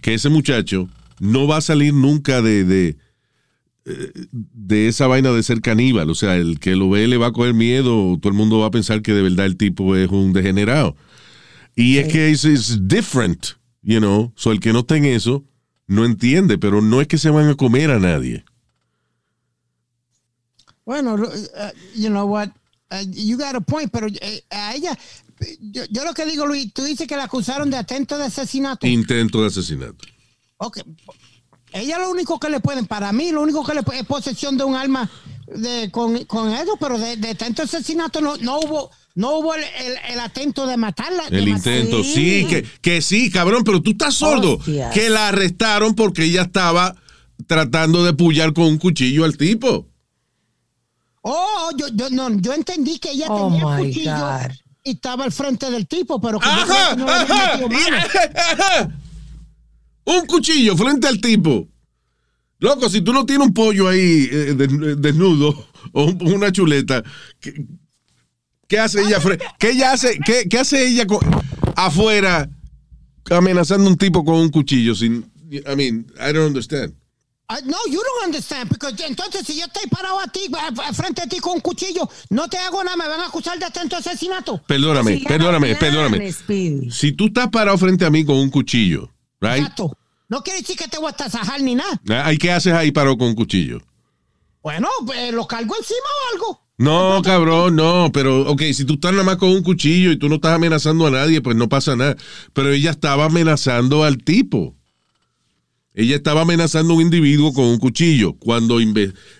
[0.00, 0.88] que ese muchacho
[1.20, 2.96] no va a salir nunca de, de,
[3.84, 6.08] eh, de esa vaina de ser caníbal.
[6.08, 8.66] O sea, el que lo ve le va a coger miedo, todo el mundo va
[8.68, 10.96] a pensar que de verdad el tipo es un degenerado.
[11.76, 13.46] Y es que es different,
[13.82, 14.32] you know.
[14.36, 15.44] So, el que no está en eso
[15.86, 18.44] no entiende, pero no es que se van a comer a nadie.
[20.84, 22.50] Bueno, uh, you know what,
[22.92, 24.98] Uh, you got a point, pero eh, a ella,
[25.60, 28.84] yo, yo lo que digo, Luis, tú dices que la acusaron de atento de asesinato.
[28.84, 30.04] Intento de asesinato.
[30.56, 30.80] Ok.
[31.72, 34.58] Ella lo único que le pueden, para mí, lo único que le puede es posesión
[34.58, 35.08] de un arma
[35.46, 39.62] de, con, con eso, pero de, de tanto asesinato no, no hubo, no hubo el,
[39.62, 41.28] el- el atento de matarla.
[41.28, 44.56] de El matar- intento, sí, que, que sí, cabrón, pero tú estás sordo.
[44.56, 44.92] Hostias.
[44.94, 46.94] Que la arrestaron porque ella estaba
[47.46, 49.86] tratando de pullar con un cuchillo al tipo.
[51.22, 54.52] Oh, yo, yo, no, yo entendí que ella Oh, tenía my cuchillo God.
[54.84, 57.54] y estaba al frente del tipo, pero que Ajá, no ajá,
[58.52, 58.90] ajá.
[60.04, 61.68] Un cuchillo frente al tipo.
[62.58, 67.02] Loco, si tú no tienes un pollo ahí eh, des- desnudo o un- una chuleta,
[67.38, 67.66] ¿qué,
[68.70, 69.18] qué hace ella?
[69.58, 70.18] ¿Qué ella hace?
[70.24, 71.04] ¿Qué, qué hace ella
[71.76, 72.48] afuera
[73.30, 74.94] amenazando a un tipo con un cuchillo?
[74.94, 76.94] Sin, I mean, I don't understand.
[77.64, 81.20] No, you don't understand, porque entonces si yo estoy parado a ti, a- a- frente
[81.22, 83.96] a ti con un cuchillo, no te hago nada, me van a acusar de atento
[83.96, 84.62] asesinato.
[84.68, 86.32] Perdóname, perdóname, plan, perdóname.
[86.32, 86.92] Speedy.
[86.92, 89.58] Si tú estás parado frente a mí con un cuchillo, right?
[89.62, 89.96] Exacto.
[90.28, 92.00] No quiere decir que te voy a tasajar ni nada.
[92.24, 93.80] Ah, ¿Y qué haces ahí parado con un cuchillo?
[94.62, 96.62] Bueno, pues, lo cargo encima o algo.
[96.80, 100.30] No, cabrón, no, pero, ok, si tú estás nada más con un cuchillo y tú
[100.30, 102.16] no estás amenazando a nadie, pues no pasa nada.
[102.54, 104.74] Pero ella estaba amenazando al tipo.
[105.92, 108.32] Ella estaba amenazando a un individuo con un cuchillo.
[108.32, 108.78] Cuando,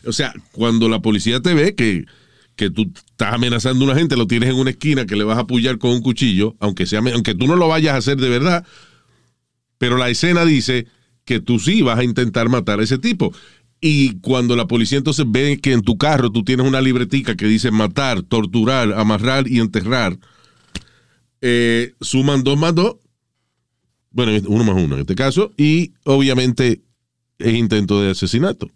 [0.05, 2.05] o sea, cuando la policía te ve que,
[2.57, 5.39] que tú estás amenazando a una gente, lo tienes en una esquina que le vas
[5.39, 8.29] a apoyar con un cuchillo, aunque, sea, aunque tú no lo vayas a hacer de
[8.29, 8.67] verdad,
[9.79, 10.89] pero la escena dice
[11.25, 13.33] que tú sí vas a intentar matar a ese tipo.
[13.81, 17.47] Y cuando la policía entonces ve que en tu carro tú tienes una libretica que
[17.47, 20.19] dice matar, torturar, amarrar y enterrar,
[21.41, 22.97] eh, suman dos más dos,
[24.11, 26.83] bueno, uno más uno en este caso, y obviamente
[27.39, 28.71] es intento de asesinato.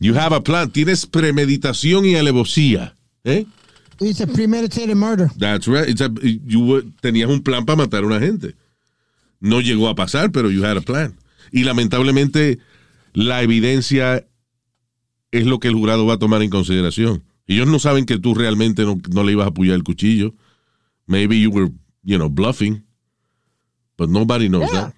[0.00, 2.94] You have a plan, tienes premeditación y alevosía.
[3.24, 3.46] ¿eh?
[4.00, 5.28] Dice premeditated murder.
[5.38, 5.88] That's right.
[5.88, 6.10] It's a-
[6.46, 8.54] you were- tenías un plan para matar a una gente.
[9.40, 11.14] No llegó a pasar, pero you had a plan.
[11.52, 12.58] Y lamentablemente
[13.12, 14.26] la evidencia
[15.30, 17.22] es lo que el jurado va a tomar en consideración.
[17.46, 20.34] Ellos no saben que tú realmente no, no le ibas a apoyar el cuchillo.
[21.06, 21.70] Maybe you were,
[22.02, 22.84] you know, bluffing.
[23.98, 24.80] But nobody knows Yeah.
[24.86, 24.94] that.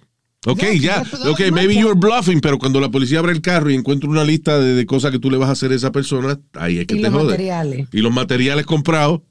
[0.47, 1.03] Ok, Yeah, ya.
[1.03, 3.75] that's- that Ok, maybe you were bluffing, pero cuando la policía abre el carro y
[3.75, 6.39] encuentra una lista de, de cosas que tú le vas a hacer a esa persona,
[6.53, 7.87] ahí es que Y te los jode materiales.
[7.91, 9.21] y los materiales comprados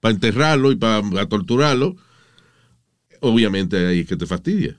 [0.00, 1.96] para enterrarlo y para torturarlo,
[3.20, 4.76] obviamente ahí es que te fastidia.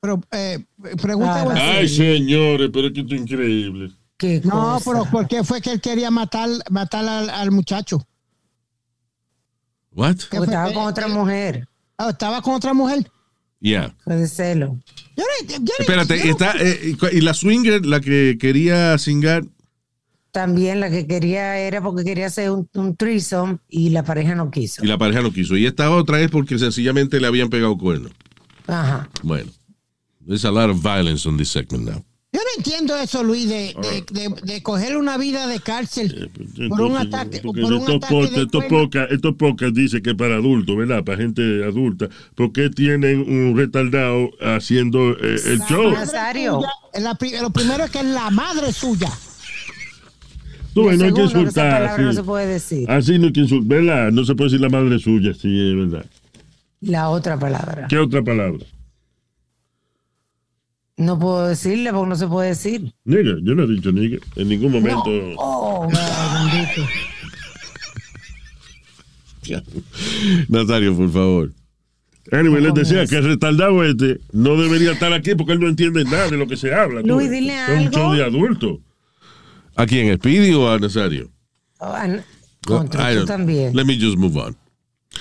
[0.00, 0.64] Pero eh,
[1.02, 1.42] pregunta.
[1.44, 1.58] Güey.
[1.58, 3.90] Ay, señores, pero es que esto es increíble.
[4.16, 4.90] Qué no, cosa.
[4.90, 8.06] pero ¿por qué fue que él quería matar, matar al, al muchacho?
[9.92, 10.16] What?
[10.30, 11.68] ¿Qué estaba que- con otra mujer.
[11.96, 13.10] Ah, estaba con otra mujer.
[13.60, 13.94] Yeah.
[14.04, 14.78] Fue de celo.
[15.16, 19.44] Yo no- yo no- Espérate, está, eh, y la swinger, la que quería singar,
[20.30, 24.50] También la que quería era porque quería hacer un, un threesome y la pareja no
[24.50, 24.84] quiso.
[24.84, 25.56] y la pareja no quiso.
[25.56, 28.12] Y esta otra es porque sencillamente le habían pegado cuernos.
[28.68, 29.08] Ajá.
[29.22, 29.50] Bueno,
[30.28, 32.04] there's a lot of violence on this segment now.
[32.30, 36.30] Yo no entiendo eso, Luis, de, de, de, de coger una vida de cárcel
[36.68, 37.40] por un Entonces, ataque.
[37.40, 38.64] Por un estos ataque estos
[39.10, 41.02] estos podcasts dice que para adultos, ¿verdad?
[41.04, 42.10] Para gente adulta.
[42.34, 45.84] ¿Por qué tienen un retardado haciendo eh, el show?
[45.84, 46.54] Madre Nazario.
[46.56, 49.10] suya, es la lo primero es que es la madre suya.
[50.74, 51.72] Tú, no hay que insultar.
[51.72, 52.16] palabra no así.
[52.16, 52.90] se puede decir.
[52.90, 54.12] Así no hay que insultar, ¿verdad?
[54.12, 56.04] No se puede decir la madre suya, sí, es verdad.
[56.82, 57.86] La otra palabra.
[57.88, 58.66] ¿Qué otra palabra?
[60.98, 62.92] No puedo decirle porque no se puede decir.
[63.04, 64.18] Nigga, yo no he dicho nigga.
[64.36, 65.04] En ningún momento.
[65.36, 66.82] Oh, ay, bendito.
[70.48, 71.52] Nazario, por favor.
[72.30, 73.10] Anyway, les ¿Cómo decía es?
[73.10, 76.46] que el retardado este no debería estar aquí porque él no entiende nada de lo
[76.46, 77.00] que se habla.
[77.00, 77.40] tú Luis, ves.
[77.40, 77.90] dile Es un algo.
[77.98, 78.78] show de adultos.
[79.76, 80.08] ¿A quién?
[80.08, 81.30] ¿El Speedy o a Nazario?
[81.80, 82.22] Ah, n-
[82.66, 83.74] Contra tú también.
[83.74, 84.54] Let me just move on.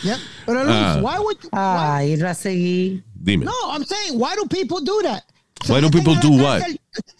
[0.04, 0.18] Yeah.
[0.46, 1.00] Pero Luis, Ah.
[1.02, 3.04] why would you- Ah, ir a seguir.
[3.16, 3.46] Dime.
[3.46, 5.24] No, I'm saying, why do people do that?
[5.67, 6.62] Why do people do what?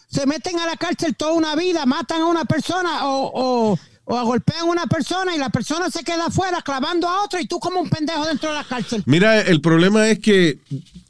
[0.10, 4.26] Se meten a la cárcel toda una vida, matan a una persona o, o, o
[4.26, 7.60] golpean a una persona y la persona se queda afuera clavando a otro y tú
[7.60, 9.04] como un pendejo dentro de la cárcel.
[9.06, 10.60] Mira, el problema es que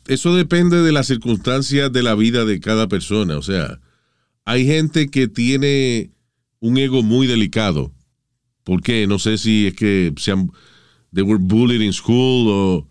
[0.07, 3.37] eso depende de las circunstancias de la vida de cada persona.
[3.37, 3.79] O sea,
[4.45, 6.11] hay gente que tiene
[6.59, 7.91] un ego muy delicado.
[8.63, 9.05] ¿Por qué?
[9.07, 10.51] No sé si es que se han,
[11.13, 12.87] they were bullied in school o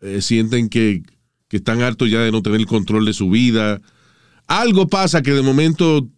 [0.00, 1.02] eh, sienten que,
[1.50, 3.82] que están hartos ya de no tener el control de su vida.
[4.46, 6.08] Algo pasa que de momento,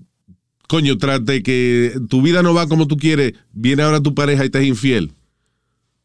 [0.68, 4.45] coño, tras de que tu vida no va como tú quieres, viene ahora tu pareja
[4.45, 5.12] y te es infiel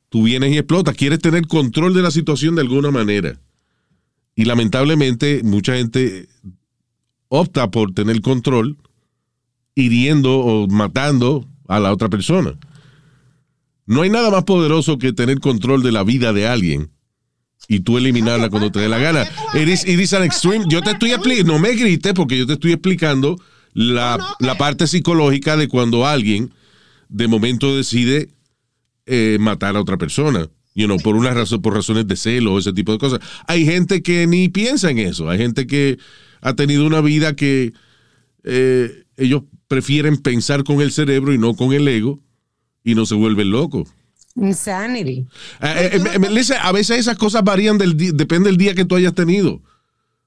[0.09, 3.39] tú vienes y explotas, quieres tener control de la situación de alguna manera.
[4.35, 6.27] Y lamentablemente mucha gente
[7.27, 8.77] opta por tener control
[9.75, 12.57] hiriendo o matando a la otra persona.
[13.85, 16.91] No hay nada más poderoso que tener control de la vida de alguien
[17.67, 19.27] y tú eliminarla cuando te dé la gana.
[19.53, 20.65] It is, it is an extreme.
[20.69, 23.37] Yo te estoy explicando, no me grites porque yo te estoy explicando
[23.73, 26.53] la, la parte psicológica de cuando alguien
[27.09, 28.29] de momento decide
[29.05, 30.49] eh, matar a otra persona.
[30.75, 33.19] You know, por una razón, por razones de celo o ese tipo de cosas.
[33.47, 35.29] Hay gente que ni piensa en eso.
[35.29, 35.97] Hay gente que
[36.41, 37.73] ha tenido una vida que
[38.43, 42.19] eh, ellos prefieren pensar con el cerebro y no con el ego
[42.83, 43.89] y no se vuelven locos.
[44.39, 45.25] Insanity.
[45.61, 49.13] Eh, eh, eh, a veces esas cosas varían del depende del día que tú hayas
[49.13, 49.61] tenido.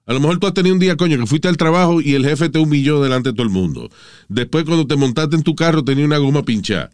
[0.06, 2.26] A lo mejor tú has tenido un día, coño, que fuiste al trabajo y el
[2.26, 3.90] jefe te humilló delante de todo el mundo.
[4.28, 6.90] Después, cuando te montaste en tu carro, tenía una goma pinchada.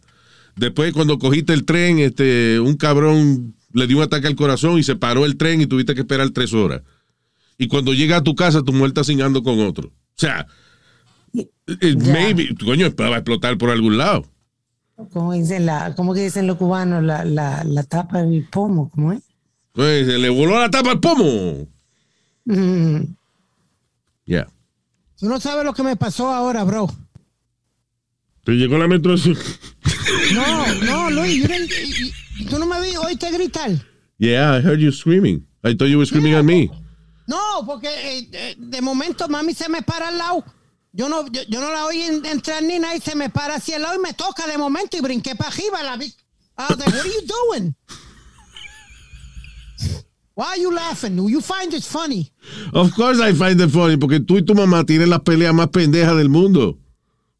[0.55, 4.83] Después, cuando cogiste el tren, este, un cabrón le dio un ataque al corazón y
[4.83, 6.81] se paró el tren y tuviste que esperar tres horas.
[7.57, 9.87] Y cuando llega a tu casa, tu mujer está cingando con otro.
[9.87, 10.45] O sea,
[11.33, 11.43] Ya.
[12.13, 14.25] maybe, coño, va a explotar por algún lado.
[15.13, 19.13] Como dicen la, como que dicen los cubanos, la, la, la tapa del pomo, ¿cómo
[19.13, 19.21] es?
[19.73, 21.67] Pues, se le voló la tapa al pomo.
[22.45, 23.01] Mm,
[24.25, 24.47] Ya.
[25.19, 26.87] Tú no sabes lo que me pasó ahora, bro.
[28.43, 29.37] Te llegó la menstruación.
[30.33, 31.45] No, no, Luis,
[32.49, 33.71] tú no me vi oíste gritar.
[34.17, 35.45] Yeah, I heard you screaming.
[35.63, 36.69] I thought you were screaming at me.
[37.27, 40.43] No, porque eh, eh, de momento mami se me para al lado
[40.97, 43.55] Yo no, yo, yo no la oí en- entrar ni nada y se me para
[43.55, 45.83] hacia el lado y me toca de momento y brinqué para arriba.
[45.83, 46.07] La vi.
[46.07, 47.75] I was like, what are you doing?
[50.35, 51.15] Why are you laughing?
[51.15, 52.31] Do you find it funny?
[52.73, 55.67] Of course I find it funny, porque tú y tu mamá tienen las peleas más
[55.69, 56.77] pendejas del mundo.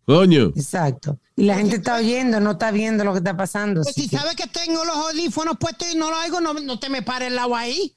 [0.06, 0.52] Coño.
[0.56, 1.20] Exacto.
[1.36, 3.82] Y la gente está oyendo, no está viendo lo que está pasando.
[3.82, 6.80] Pues si que- sabes que tengo los audífonos puestos y no lo oigo, no, no
[6.80, 7.97] te me pares el lado ahí.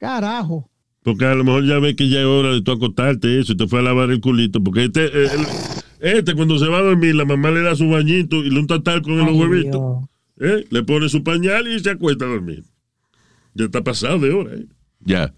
[0.00, 0.68] Carajo.
[1.02, 3.56] Porque a lo mejor ya ve que ya es hora de tú acostarte eso y
[3.56, 4.62] te fue a lavar el culito.
[4.62, 5.28] Porque este, eh,
[6.00, 8.58] el- este cuando se va a dormir, la mamá le da su bañito y le
[8.58, 10.04] unta tal con los huevitos.
[10.40, 10.66] ¿eh?
[10.70, 12.64] Le pone su pañal y se acuesta a dormir.
[13.54, 14.54] Ya está pasado de hora.
[14.54, 14.66] ¿eh?
[15.00, 15.32] Ya.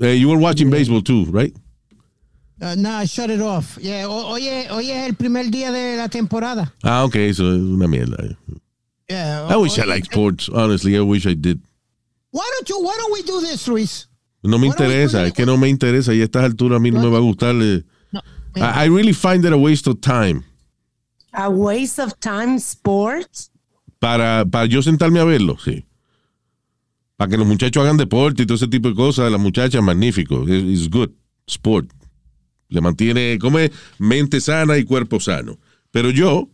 [0.00, 1.54] Eh, you were watching baseball too, right?
[2.62, 3.78] Uh, no, I shut it off.
[3.80, 6.74] Yeah, ho- hoy, es, hoy es el primer día de la temporada.
[6.82, 8.16] Ah, ok, eso es una mierda.
[9.08, 10.48] Yeah, I wish I liked sports.
[10.50, 11.58] Honestly, I wish I did.
[12.32, 14.08] Why don't you, why don't we do this, Luis?
[14.42, 17.00] No me interesa, es que no me interesa y a estas alturas a mí no
[17.02, 17.54] me va a gustar.
[17.60, 17.82] eh.
[18.12, 18.20] No,
[18.56, 20.42] I, I really find it a waste of time
[21.32, 23.50] A waste of time sports.
[23.98, 25.84] para, para yo sentarme a verlo, sí.
[27.16, 30.44] Para que los muchachos hagan deporte y todo ese tipo de cosas, las muchachas, magnífico.
[30.48, 31.10] It- It's good.
[31.46, 31.90] Sport.
[32.68, 35.58] Le mantiene, come mente sana y cuerpo sano.
[35.90, 36.48] Pero yo,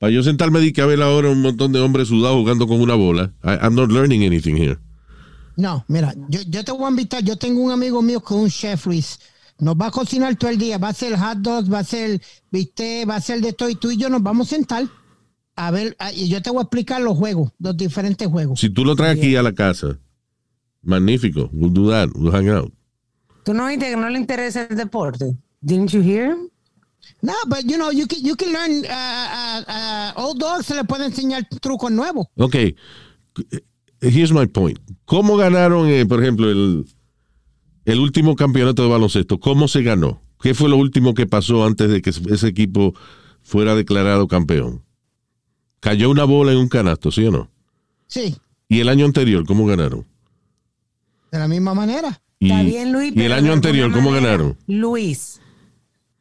[0.00, 2.80] para yo sentarme y que a ver ahora un montón de hombres sudados jugando con
[2.80, 4.78] una bola, I- I'm not learning anything here.
[5.56, 7.22] No, mira, yo, yo te voy a invitar.
[7.22, 9.18] Yo tengo un amigo mío que es un chef, Luis.
[9.58, 10.78] Nos va a cocinar todo el día.
[10.78, 12.18] Va a hacer hot dogs, va a hacer
[12.50, 13.68] bistec, va a hacer de todo.
[13.68, 14.84] Y tú y yo nos vamos a sentar
[15.56, 15.94] a ver.
[15.98, 18.58] a- Y yo te voy a explicar los juegos, los diferentes juegos.
[18.58, 19.98] Si tú lo traes aquí a la casa,
[20.82, 21.50] magnífico.
[21.52, 22.08] We'll do that.
[22.14, 22.72] We'll hang out.
[23.44, 25.36] ¿Tú no viste que no le interesa el deporte?
[25.60, 26.36] Didn't you hear?
[27.22, 28.84] No, but you know, you can, you can learn.
[28.84, 32.26] Uh, uh, uh, old dogs se le puede enseñar trucos nuevos.
[32.36, 32.56] Ok.
[34.00, 34.78] Here's my point.
[35.04, 36.86] ¿Cómo ganaron, eh, por ejemplo, el,
[37.84, 39.38] el último campeonato de baloncesto?
[39.38, 40.22] ¿Cómo se ganó?
[40.40, 42.94] ¿Qué fue lo último que pasó antes de que ese equipo
[43.42, 44.82] fuera declarado campeón?
[45.80, 47.50] Cayó una bola en un canasto, ¿sí o no?
[48.06, 48.36] Sí,
[48.68, 50.06] ¿Y el año anterior, cómo ganaron?
[51.30, 52.20] de la misma manera.
[52.38, 53.12] Y, Está bien, Luis.
[53.12, 54.56] ¿Y pero el año anterior, cómo manera, ganaron?
[54.66, 55.40] Luis.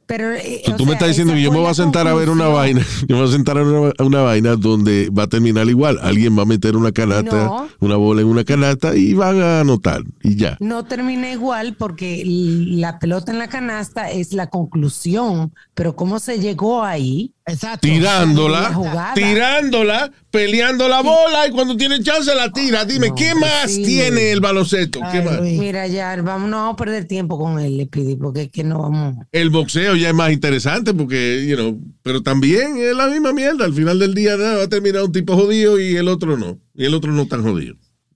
[0.10, 2.32] Pero, eh, tú me sea, estás diciendo que yo me voy a sentar a ver
[2.32, 5.28] una vaina, yo me voy a sentar a una, a una vaina donde va a
[5.28, 6.00] terminar igual.
[6.02, 7.68] Alguien va a meter una canasta, No.
[7.80, 10.58] una bola en una canasta y van a anotar y ya.
[10.60, 16.40] No termina igual porque la pelota en la canasta es la conclusión, pero cómo se
[16.40, 17.32] llegó ahí.
[17.52, 17.88] Exacto.
[17.88, 19.14] La tirándola, jugada.
[19.14, 22.86] tirándola, peleando la bola y cuando tiene chance la tira.
[22.86, 23.84] Dime, No, ¿qué más sí.
[23.84, 25.00] tiene el baloncesto?
[25.12, 25.42] ¿Qué Ay, más?
[25.42, 28.64] Mira, ya vamos, no vamos a perder tiempo con él, le pidi, porque es que
[28.64, 29.16] no vamos.
[29.32, 33.66] El boxeo ya es más interesante porque, you know, pero también es la misma mierda.
[33.66, 36.60] Al final del día va a terminar un tipo jodido y el otro no.
[36.76, 37.76] Y el otro no tan jodido.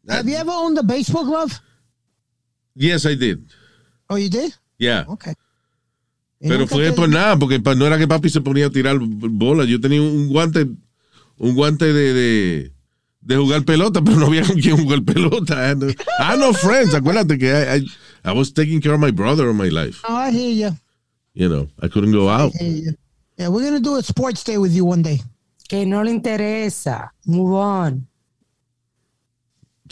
[0.09, 1.51] Have you ever owned a baseball glove?
[2.75, 3.39] Yes, I did.
[4.09, 4.51] Oh, you did?
[4.77, 5.05] Yeah.
[5.07, 5.33] Okay.
[6.47, 9.67] Pero fue por nada, porque no era que papi se ponía a tirar bolas.
[9.67, 10.67] Yo tenía un guante,
[11.37, 12.71] un guante de, de,
[13.21, 15.55] de jugar pelota, pero no había con quién jugar pelota.
[15.55, 16.93] I had- I no friends.
[16.93, 17.87] Acuérdate que I, I,
[18.25, 20.01] I was taking care of my brother all my life.
[20.07, 20.77] Oh, I hear you.
[21.33, 22.51] You know, I couldn't go out.
[22.59, 22.93] I hear you.
[23.37, 25.19] Yeah, we're gonna do a sports day with you one day.
[25.67, 27.09] Que no le interesa.
[27.25, 28.07] Move on.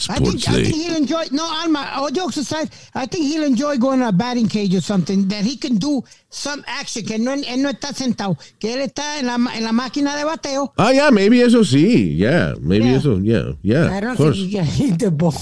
[0.08, 1.24] I think, I think he'll enjoy.
[1.30, 1.90] No, Alma.
[1.96, 5.44] All jokes aside, I think he'll enjoy going to a batting cage or something that
[5.44, 7.04] he can do some action.
[7.04, 10.24] Que no, él no está sentado, que él está en la, en la máquina de
[10.24, 10.72] bateo.
[10.78, 12.16] Ah, yeah, maybe eso sí.
[12.16, 12.96] Yeah, maybe Yeah.
[12.98, 13.90] eso, yeah, yeah.
[13.90, 14.36] I of don't course.
[14.38, 15.32] think you can hit the ball.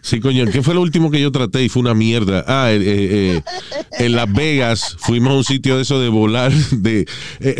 [0.00, 2.44] Sí, coño, ¿qué fue lo último que yo traté y fue una mierda?
[2.46, 6.50] Ah, eh, eh, eh, en Las Vegas fuimos a un sitio de eso de volar,
[6.70, 7.06] de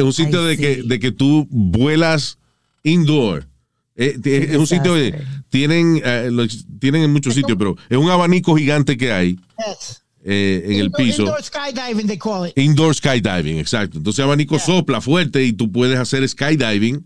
[0.03, 2.39] un sitio Ay, de, que, de que tú vuelas
[2.85, 3.48] indoor
[4.01, 4.17] Eh,
[4.51, 5.43] es un sitio de, desastre.
[5.49, 6.47] tienen, eh, lo-
[6.79, 10.03] tienen en muchos sitios, pero es un abanico gigante que hay Yes.
[10.25, 11.23] eh, en el Indoor- piso.
[11.23, 12.57] Indoor skydiving, they call it.
[12.57, 13.99] Indoor skydiving, exacto.
[13.99, 17.05] Entonces abanico sopla fuerte y tú puedes hacer skydiving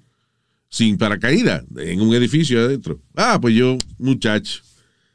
[0.69, 3.01] sin paracaídas en un edificio adentro.
[3.17, 4.61] Ah, pues yo, muchacho,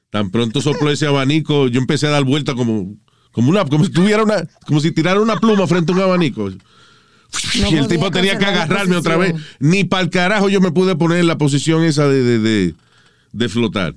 [0.09, 2.95] tan pronto sopló ese abanico, yo empecé a dar vuelta como,
[3.31, 6.49] como una, como si tuviera una, como si tirara una pluma frente a un abanico.
[7.53, 9.33] Y el tipo tenía que agarrarme otra vez.
[9.59, 12.75] Ni para el carajo yo me pude poner en la posición esa de, de, de-
[13.33, 13.95] de flotar.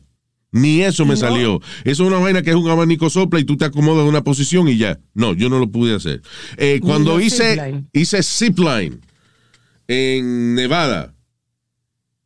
[0.52, 1.60] Ni eso me salió.
[1.84, 4.24] Eso es una vaina que es un abanico sopla y tú te acomodas en una
[4.24, 4.98] posición y ya.
[5.14, 6.22] No, yo no lo pude hacer.
[6.56, 7.88] Eh, cuando hice, zipline.
[7.92, 9.00] hice zipline
[9.86, 11.14] en Nevada,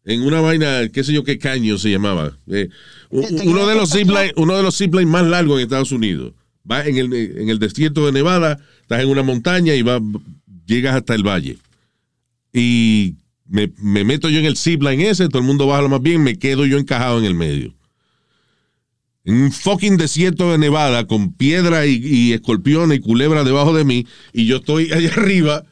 [0.04, 2.38] en una vaina, qué sé yo qué caño se llamaba.
[2.48, 2.68] Eh,
[3.10, 6.32] Este, uno de los ¿qué zipline, uno de los zipline más largos en Estados Unidos.
[6.70, 10.00] Va en el, en el desierto de Nevada, estás en una montaña y va,
[10.66, 11.58] llegas hasta el valle.
[12.52, 16.02] Y me, me meto yo en el zipline ese, todo el mundo baja lo más
[16.02, 17.74] bien, me quedo yo encajado en el medio.
[19.24, 23.84] En un fucking desierto de Nevada con piedra y, y escorpiones y culebra debajo de
[23.84, 25.64] mí, y yo estoy allá arriba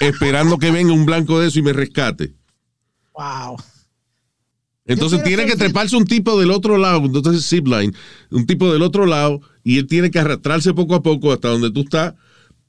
[0.00, 2.32] esperando que venga un blanco de eso y me rescate.
[3.14, 3.56] Wow.
[4.86, 7.94] Entonces tiene que treparse un tipo del otro lado, entonces zipline,
[8.30, 11.70] un tipo del otro lado, y él tiene que arrastrarse poco a poco hasta donde
[11.70, 12.14] tú estás,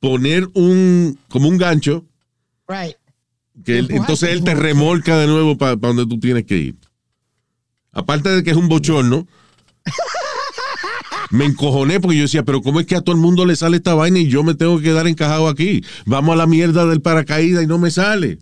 [0.10, 2.06] poner un, como un gancho,
[2.68, 2.96] Right.
[3.64, 6.76] que él- entonces él te remolca de nuevo para donde tú tienes que ir.
[7.92, 9.26] Aparte de que es un bochorno,
[11.32, 13.78] me encojoné porque yo decía, pero ¿cómo es que a todo el mundo le sale
[13.78, 15.84] esta vaina y yo me tengo que quedar encajado aquí?
[16.06, 18.38] Vamos a la mierda del paracaídas y no me sale.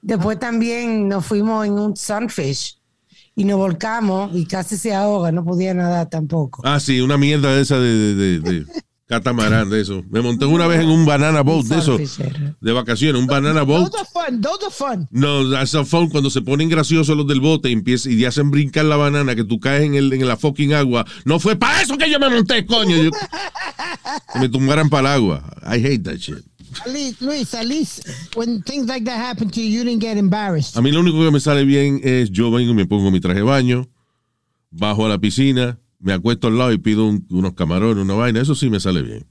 [0.00, 2.78] Después también nos fuimos en un sunfish
[3.36, 6.62] y nos volcamos y casi se ahoga, no podía nadar tampoco.
[6.64, 8.66] Ah, sí, una mierda esa de, de- de- de
[9.12, 10.02] catamarán, de eso.
[10.10, 11.98] Me monté una vez en un banana boat de eso,
[12.60, 13.92] de vacaciones, un banana boat.
[15.10, 18.50] No, that's a fun cuando se ponen graciosos los del bote y, empiezan, y hacen
[18.50, 21.04] brincar la banana que tú caes en, el, en la fucking agua.
[21.26, 22.96] No fue para eso que yo me monté, coño.
[22.96, 23.10] Yo-
[24.32, 25.44] que me tumbaran para el agua.
[25.62, 26.42] I hate that shit.
[26.86, 30.74] Least, Luis, at least when things like that happen to you, you didn't get embarrassed.
[30.74, 33.20] A mí lo único que me sale bien es yo vengo y me pongo mi
[33.20, 33.90] traje de baño,
[34.70, 38.40] bajo a la piscina, me acuesto al lado y pido un- unos camarones, una vaina.
[38.42, 39.26] Eso sí me sale bien.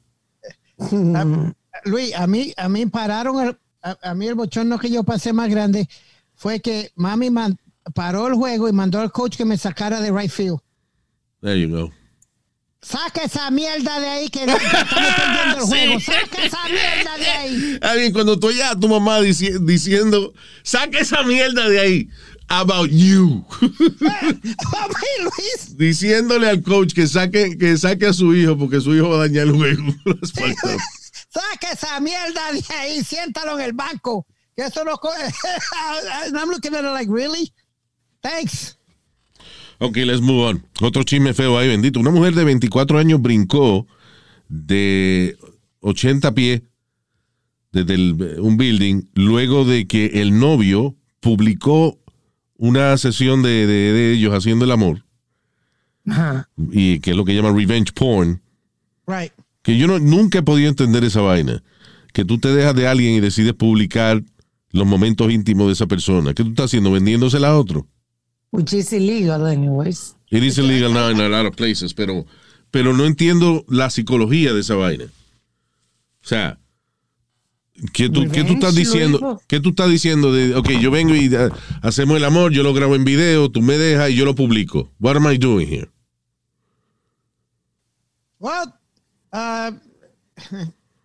[1.86, 5.34] Luis, a mí, a mí pararon, el- a, a mí el bochorno que yo pasé
[5.34, 5.88] más grande
[6.36, 7.58] fue que mami man-
[7.94, 10.60] paró el juego y mandó al coach que me sacara de right field.
[11.42, 11.92] There you go.
[12.84, 16.00] Saca esa mierda de ahí que, que estamos perdiendo el juego.
[16.00, 17.80] Saca esa mierda de ahí.
[17.82, 22.10] Ah, bien, cuando estoy ya tu mamá dici- diciendo, saca esa mierda de ahí.
[22.54, 23.46] About you.
[25.78, 29.20] Diciéndole al coach que saque, que saque a su hijo porque su hijo va a
[29.28, 29.84] dañar el juego.
[31.30, 33.04] Saca esa mierda de ahí.
[33.04, 34.28] Siéntalo en el banco.
[34.56, 35.00] Que eso no.
[36.26, 37.54] And I'm looking at it like, really?
[38.22, 38.78] Thanks.
[39.80, 40.66] Ok, let's move on.
[40.82, 42.00] Otro chisme feo ahí, bendito.
[42.02, 43.88] Una mujer de 24 años brincó
[44.50, 45.38] de
[45.80, 46.62] 80 pies
[47.72, 51.98] desde el- un building luego de que el novio publicó
[52.64, 55.04] una sesión de, de- de ellos haciendo el amor
[56.08, 56.48] Ajá.
[56.72, 58.40] y que es lo que llaman revenge porn.
[59.08, 59.32] Right.
[59.64, 61.64] Que yo no, nunca he podido entender esa vaina.
[62.14, 64.22] Que tú te dejas de alguien y decides publicar
[64.70, 66.34] los momentos íntimos de esa persona.
[66.36, 66.92] ¿Qué tú estás haciendo?
[66.92, 67.88] Vendiéndosela a otro.
[68.52, 70.16] Which is illegal anyways.
[70.30, 72.26] It is illegal now in a lot of places, pero,
[72.70, 75.06] pero no entiendo la psicología de esa vaina.
[75.06, 76.60] O sea,
[77.94, 79.42] ¿qué tú, ¿qué tú estás diciendo?
[79.48, 80.32] ¿Qué tú estás diciendo?
[80.34, 81.50] De, ok, yo vengo y uh,
[81.82, 84.92] hacemos el amor, yo lo grabo en video, tú me dejas y yo lo publico.
[85.00, 85.90] What am I doing here?
[88.40, 88.74] Well,
[89.34, 89.72] uh,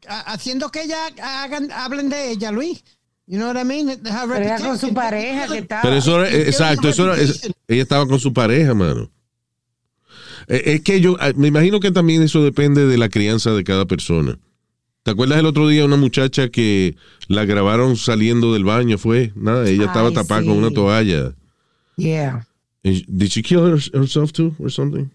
[0.08, 2.82] ha- haciendo que ella hagan, hablen de ella, Luis.
[3.28, 4.00] You know what I mean?
[4.02, 5.82] Pero era con su pareja que estaba.
[5.82, 9.10] Pero eso era, exacto, eso era, es- ella estaba con su pareja, mano.
[10.48, 13.64] Eh, Es que yo, ah, me imagino que también eso depende de la crianza de
[13.64, 14.38] cada persona.
[15.06, 16.96] ¿Te acuerdas el otro día una muchacha que
[17.28, 18.98] la grabaron saliendo del baño?
[18.98, 20.48] Fue, nada, ella estaba Ay, tapada sí.
[20.48, 21.32] con una toalla.
[21.96, 22.44] Yeah,
[22.82, 25.08] Did she kill her- herself too or something?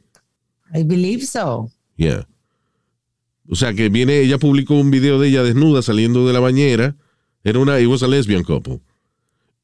[0.73, 1.69] I believe so.
[1.97, 2.25] Yeah.
[3.49, 6.95] O sea que viene, ella publicó un video de ella desnuda saliendo de la bañera.
[7.43, 8.79] Era una, it was a lesbian couple.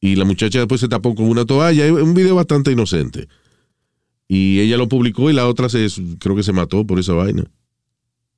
[0.01, 1.93] Y la muchacha después se tapó con una toalla.
[1.93, 3.29] Un video bastante inocente.
[4.27, 5.87] Y ella lo publicó y la otra se,
[6.19, 7.45] creo que se mató por esa vaina.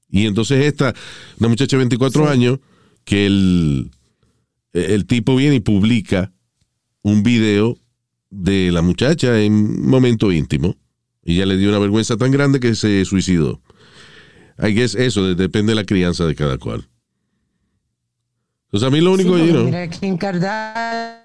[0.09, 0.93] Y entonces esta,
[1.39, 2.31] una muchacha de 24 Sí.
[2.31, 2.59] años,
[3.03, 3.91] que el,
[4.73, 6.31] el tipo viene y publica
[7.01, 7.77] un video
[8.29, 10.75] de la muchacha en un momento íntimo.
[11.23, 13.61] Y ella le dio una vergüenza tan grande que se suicidó.
[14.61, 16.87] I guess eso de- depende de la crianza de cada cual.
[18.65, 21.19] Entonces a mí lo único, Sí, know, Mira, Kim Kardashian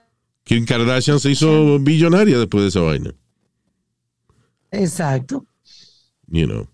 [0.44, 3.14] Kim Kardashian se hizo billonaria después de esa vaina.
[4.70, 5.44] Exacto.
[6.28, 6.68] You know.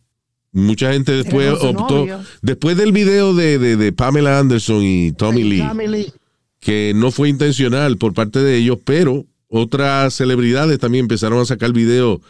[0.53, 2.21] Mucha gente después optó, novio.
[2.43, 6.13] después del video de, de- de Pamela Anderson y Tommy Lee, Tommy Lee.
[6.59, 11.73] que no fue intencional por parte de ellos, pero otras celebridades también empezaron a sacar
[11.73, 12.21] video.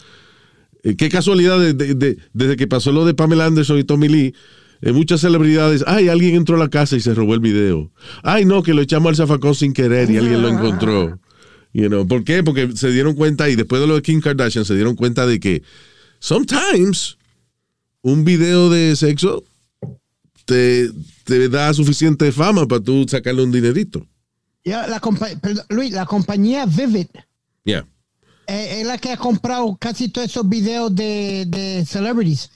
[0.82, 4.08] Eh, qué casualidad, de- de- de- desde que pasó lo de Pamela Anderson y Tommy
[4.08, 4.34] Lee,
[4.82, 7.90] eh, muchas celebridades, ay, alguien entró a la casa y se robó el video.
[8.22, 11.18] Ay, no, que lo echamos al zafacón sin querer y alguien lo encontró.
[11.72, 12.42] You know, ¿Por qué?
[12.42, 15.38] Porque se dieron cuenta, y después de lo de Kim Kardashian, se dieron cuenta de
[15.38, 15.62] que
[16.18, 17.16] sometimes
[18.02, 19.44] un video de sexo
[20.44, 20.90] te,
[21.24, 24.06] te da suficiente fama para tú sacarle un dinerito.
[24.64, 27.06] Ya, la perdón, Luis, la compañía Vivid
[27.64, 27.86] Yeah.
[28.46, 32.50] eh, es la que ha comprado casi todos esos videos de, de celebrities.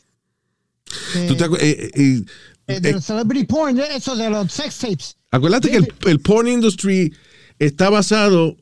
[1.14, 2.24] De, ¿Tú te acu- eh, eh,
[2.66, 5.16] eh, de los celebrity porn, eso de los sex tapes.
[5.30, 7.12] acuérdate que el, el porn industry
[7.58, 8.56] está basado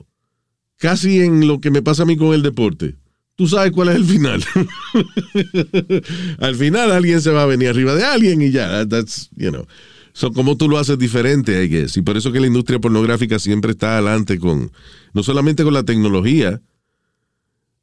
[0.79, 2.97] casi en lo que me pasa a mí con el deporte.
[3.37, 4.45] Tú sabes cuál es el final.
[6.39, 8.87] Al final alguien se va a venir arriba de alguien y ya.
[8.87, 9.67] That's, you know.
[10.13, 11.97] So, como tú lo haces diferente, I guess.
[11.97, 14.71] Y por eso que la industria pornográfica siempre está adelante con,
[15.15, 16.61] no solamente con la tecnología,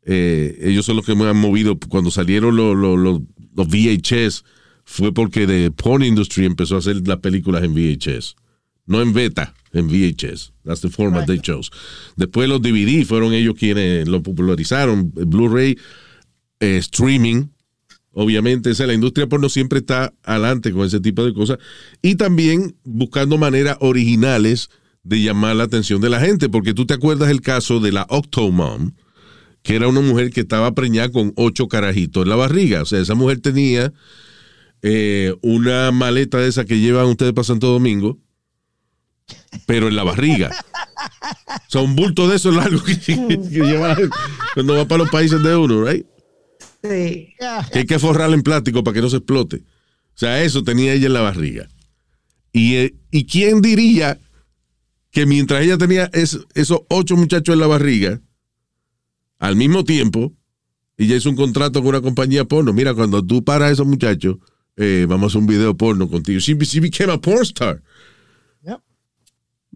[0.06, 1.78] eh, ellos son los que me han movido.
[1.80, 3.22] Cuando salieron los, los, los-
[3.56, 4.46] VHS,
[4.86, 8.36] fue porque the porn industry empezó a hacer las películas en VHS.
[8.86, 10.52] No en beta, en VHS.
[10.64, 11.70] That's the format they chose.
[12.16, 15.12] Después los DVD fueron ellos quienes lo popularizaron.
[15.12, 15.78] Blu-ray,
[16.60, 17.50] eh, streaming.
[18.12, 21.58] Obviamente, o sea, la industria porno siempre está adelante con ese tipo de cosas.
[22.02, 24.70] Y también buscando maneras originales
[25.04, 26.50] de llamar la atención de la gente.
[26.50, 28.92] Porque tú te acuerdas el caso de la Octomom,
[29.62, 32.82] que era una mujer que estaba preñada con ocho carajitos en la barriga.
[32.82, 33.94] O sea, esa mujer tenía
[34.82, 38.18] eh, una maleta de esa que llevan ustedes para Santo Domingo,
[39.66, 40.52] pero en la barriga.
[41.48, 43.98] O sea, un bulto de eso largo que, que lleva
[44.54, 46.06] cuando va para los países de uno, right?
[46.84, 47.34] Sí.
[47.72, 49.58] Que hay que forrarla en plástico para que no se explote.
[49.58, 51.68] O sea, eso tenía ella en la barriga.
[52.52, 54.20] Y, eh, ¿y quién diría
[55.12, 58.20] que mientras ella tenía es- esos ocho muchachos en la barriga,
[59.40, 60.34] al mismo tiempo,
[60.98, 62.74] ella hizo un contrato con una compañía porno?
[62.74, 64.38] Mira, cuando tú paras a esos muchachos,
[64.78, 66.40] eh, vamos a hacer un video porno contigo.
[66.40, 67.82] She, she became a porn star.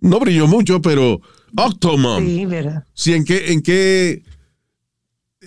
[0.04, 1.22] No brilló mucho, pero
[1.56, 2.26] Octomom.
[2.26, 2.86] Sí, verdad.
[2.94, 4.22] Sí, ¿en qué, en qué,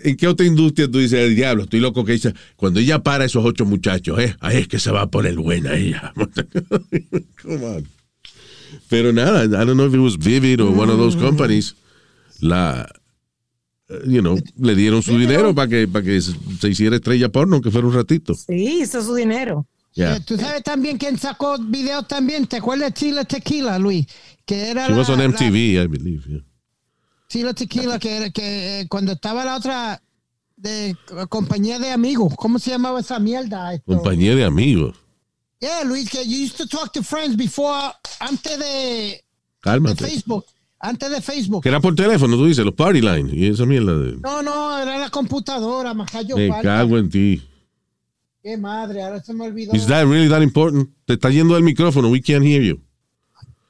[0.03, 3.45] en qué otra industria tú dices, diablo, estoy loco que dice, cuando ella para esos
[3.45, 6.15] ocho muchachos, eh, ahí es que se va a poner buena ella.
[7.43, 7.89] Come on.
[8.89, 11.75] Pero nada, I don't know if it was Vivid or one of those companies,
[12.41, 12.89] la,
[13.91, 17.29] eh, you know, le dieron su dinero para que, para que se se hiciera estrella
[17.29, 18.35] porno, que fuera un ratito.
[18.35, 19.67] Sí, hizo su dinero.
[19.97, 20.17] Yeah.
[20.17, 22.47] Eh, Tú sabes también quién sacó videos también.
[22.47, 24.07] ¿Te acuerdas de Tila Tequila, Luis?
[24.45, 26.23] Que era She was on la- MTV, I believe.
[26.29, 26.45] yeah.
[27.29, 30.01] Tila Tequila, que, era- que eh, cuando estaba la otra
[30.57, 30.95] de
[31.29, 33.73] compañía de amigos, ¿cómo se llamaba esa mierda?
[33.75, 33.87] Esto?
[33.95, 34.95] Compañía de amigos.
[35.61, 39.25] Yeah, Luis, que you used to talk to friends before, antes de.
[39.97, 40.45] Facebook.
[40.79, 41.63] Antes de Facebook.
[41.63, 44.13] Que era por teléfono, tú dices, los party line y esa mierda de...
[44.19, 46.37] No, no, era la computadora, majayo.
[46.37, 47.43] Me cago en ti.
[48.47, 49.75] Qué madre, ahora se me olvidó.
[49.75, 50.89] Is that really that important?
[51.05, 52.11] Te está yendo el micrófono.
[52.11, 52.81] We can't hear you.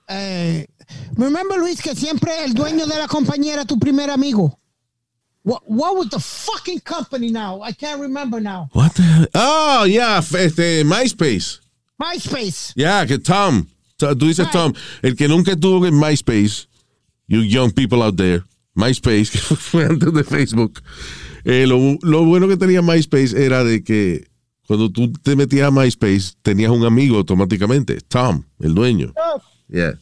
[0.06, 0.66] Eh,
[1.14, 4.60] remember, Luis, que siempre el dueño de la compañía era tu primer amigo.
[5.44, 7.62] What, what was the fucking company now?
[7.62, 8.68] I can't remember now.
[8.74, 9.26] What the hell?
[9.34, 11.60] Oh, yeah, este, MySpace.
[11.98, 12.74] MySpace.
[12.76, 13.66] Yeah, que Tom.
[13.96, 14.74] Tú dices Tom.
[15.00, 16.66] El que nunca estuvo en MySpace,
[17.28, 20.82] you young people out there, MySpace, que fue antes de Facebook.
[21.46, 24.35] Eh, lo, lo bueno que tenía MySpace era de que
[24.66, 27.98] cuando tú te metías a MySpace, tenías un amigo automáticamente.
[28.08, 29.12] Tom, el dueño.
[29.16, 29.94] Oh, Yeah,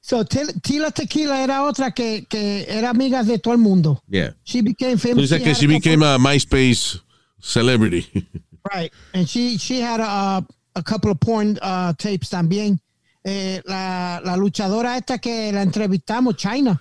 [0.00, 4.00] So, Til- Tila Tequila era otra que, que era amiga de todo el mundo.
[4.08, 4.34] yeah.
[4.44, 5.22] She became famous.
[5.30, 7.00] dices que she became a MySpace
[7.40, 8.06] celebrity.
[8.74, 8.90] Right.
[9.12, 10.42] And she, she had a,
[10.74, 12.80] a couple of porn uh, tapes también.
[13.22, 16.80] Eh, la, la luchadora esta que la entrevistamos, China,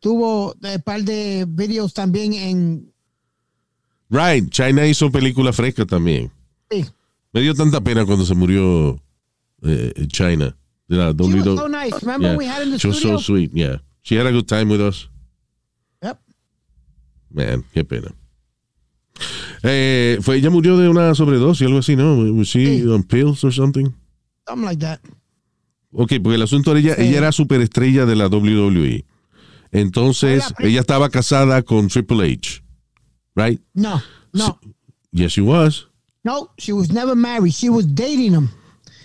[0.00, 2.92] tuvo un par de videos también en...
[4.10, 6.30] Right, China hizo película fresca también.
[6.82, 6.90] Sí.
[7.32, 9.00] Me dio tanta pena cuando se murió
[9.62, 10.56] eh, China.
[10.88, 11.16] She was
[11.58, 11.94] so nice.
[12.02, 12.36] Remember Yeah.
[12.36, 13.18] we had in the She was studio?
[13.18, 13.78] so sweet, yeah.
[14.02, 15.08] She had a good time with us.
[16.02, 16.18] Yep.
[17.30, 18.14] Man, qué pena.
[19.62, 22.16] Eh, fue, ella murió de una sobredosis, algo así, ¿no?
[22.34, 22.86] Was she Sí.
[22.86, 23.86] on pills or something?
[24.46, 25.00] Something like that.
[25.92, 27.02] Ok, porque el asunto era ella, Sí.
[27.02, 29.04] ella era superestrella de la WWE.
[29.72, 32.62] Entonces, ella estaba casada con Triple H.
[33.34, 33.60] Right?
[33.72, 34.02] No,
[34.32, 34.60] no,
[35.12, 35.88] Yes, she was.
[36.24, 36.50] No.
[36.58, 37.52] She was never married.
[37.54, 38.48] She was dating him.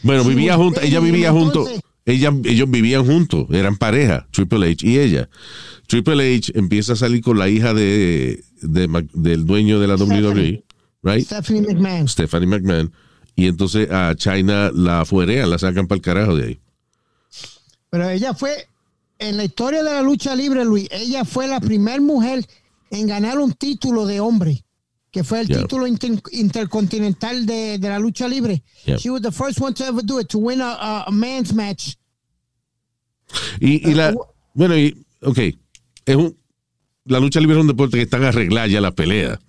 [0.02, 4.72] Bueno, She vivía junto, ella vivía junto, entonces- ella, ellos vivían juntos, eran pareja, Triple
[4.72, 5.30] H y ella.
[5.88, 10.64] Triple H empieza a salir con la hija de, del dueño de la WWE,
[11.04, 11.26] right?
[11.26, 12.08] Stephanie McMahon.
[12.08, 12.92] Stephanie McMahon.
[13.36, 16.60] Y entonces a China la fuerean, la sacan para el carajo de ahí.
[17.90, 18.68] Pero ella fue,
[19.20, 22.46] en la historia de la lucha libre, Luis, ella fue la primera mujer
[22.92, 24.64] en ganar un título de hombre,
[25.12, 28.64] que fue el título inter- intercontinental de, de la lucha libre.
[28.86, 31.54] She was the first one to ever do it, to win a, a- a man's
[31.54, 31.96] match.
[33.60, 34.14] Y, y la,
[34.54, 35.38] bueno, y, ok,
[36.06, 36.36] es un,
[37.06, 39.40] la lucha libre es un deporte que están arregladas ya la pelea,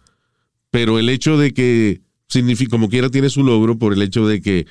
[0.71, 4.41] pero el hecho de que significa, como quiera tiene su logro por el hecho de
[4.41, 4.67] que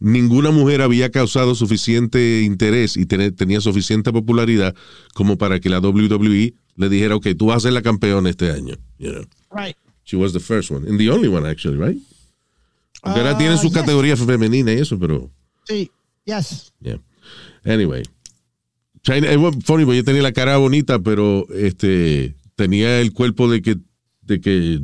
[0.00, 4.74] ninguna mujer había causado suficiente interés y tenía suficiente popularidad
[5.14, 8.50] como para que la WWE le dijera, ok, tú vas a ser la campeona este
[8.50, 8.74] año.
[8.98, 9.24] you know.
[9.50, 9.76] Right.
[10.06, 11.98] She was the first one, and the only one actually, right?
[13.02, 13.74] Porque ahora Ah, tiene su yes.
[13.74, 15.30] categoría femenina y eso, pero...
[15.68, 15.90] Sí,
[16.24, 16.72] yes.
[16.80, 16.98] Yeah.
[17.64, 18.02] Anyway.
[19.02, 23.60] China, es funny, porque yo tenía la cara bonita, pero este tenía el cuerpo de
[23.62, 23.76] que,
[24.22, 24.80] de que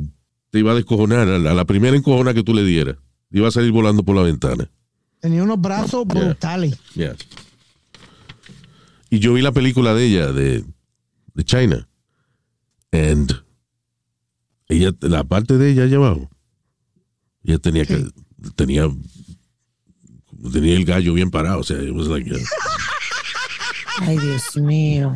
[0.51, 1.27] te iba a descojonar.
[1.27, 2.97] A la, a la primera encojona que tú le dieras,
[3.31, 4.69] iba a salir volando por la ventana.
[5.19, 6.23] Tenía unos brazos Yeah.
[6.25, 6.77] brutales.
[6.95, 7.15] Yeah.
[9.09, 10.63] Y yo vi la película de ella, de,
[11.33, 11.87] de China.
[12.91, 13.42] And
[14.73, 16.29] ella, la parte de ella allá abajo,
[17.43, 18.05] ella tenía que,
[18.55, 18.89] tenía,
[20.51, 21.59] tenía el gallo bien parado.
[21.59, 22.39] O sea, it was like, uh,
[24.01, 25.15] Ay, Dios mío.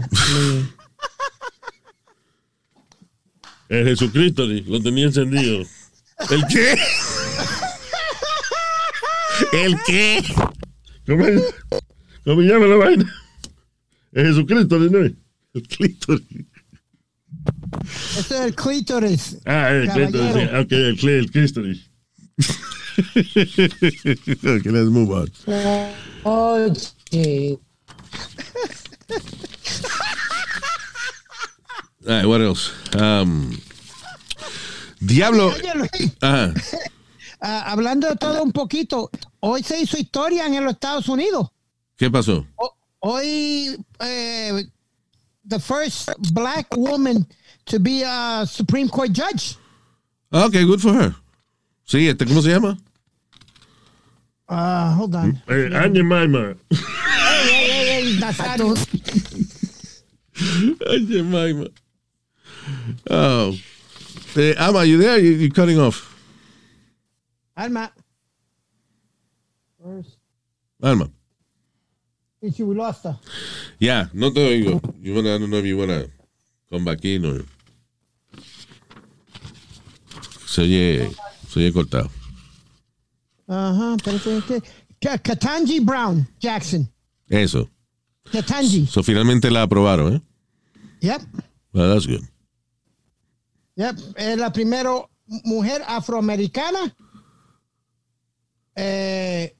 [3.70, 5.66] El Jesucristo lo tenía encendido.
[6.30, 6.80] ¿El qué?
[9.52, 10.24] ¿El qué?
[11.06, 11.26] ¿Cómo,
[12.24, 13.14] cómo llama la vaina?
[14.14, 15.00] El Jesucristo, ¿no?
[15.00, 16.46] El clítoris.
[18.18, 19.38] Ese es el clítoris.
[19.46, 20.48] Ah, el clítoris.
[20.50, 21.90] Ok, el, clí- el clítoris.
[24.46, 25.28] okay, let's move on.
[26.24, 27.58] Oye.
[32.08, 32.72] All right, what else?
[32.96, 33.58] Um,
[35.06, 35.48] Diablo.
[35.52, 36.54] Oye, Luis, Ajá.
[37.42, 39.10] ah, hablando de todo un poquito,
[39.42, 41.50] hoy se hizo historia en los Estados Unidos.
[41.98, 42.46] ¿Qué pasó?
[42.56, 44.68] Ho- Hoy, eh,
[45.48, 47.26] the first black woman
[47.66, 49.56] to be a Supreme Court judge.
[50.34, 51.16] Okay, good for her.
[51.86, 52.78] Sí, este, ¿cómo se llama?
[54.50, 55.42] Uh, hold on.
[55.48, 56.58] Eh, Ángel Maima.
[56.70, 58.76] Hey, hey, hey, hey, Nazario.
[60.88, 61.68] Ay, Jemima.
[63.10, 63.56] Oh.
[64.36, 65.18] Eh, Ama, you there?
[65.20, 66.16] You, you're cutting off.
[67.58, 67.92] Alma.
[69.84, 70.18] First.
[70.84, 71.10] Alma.
[72.42, 73.18] Ichi, we lost her.
[73.80, 74.82] Yeah, no te oigo.
[75.02, 76.06] You wanna, I don't know if you wanna
[76.70, 77.44] come back in or...
[80.46, 81.10] Se oye,
[81.50, 82.10] se oye cortado.
[83.48, 84.62] Ajá, pero es que-
[85.00, 86.88] Ka- Katanji Brown Jackson.
[87.30, 87.70] Eso.
[88.32, 88.88] Katanji.
[88.88, 90.22] So, finalmente la aprobaron, ¿eh?
[91.02, 91.22] Yep.
[91.74, 92.22] Well, that's good.
[93.76, 93.96] Yep.
[94.16, 94.92] Es la primera
[95.46, 96.96] mujer afroamericana
[98.76, 99.56] eh,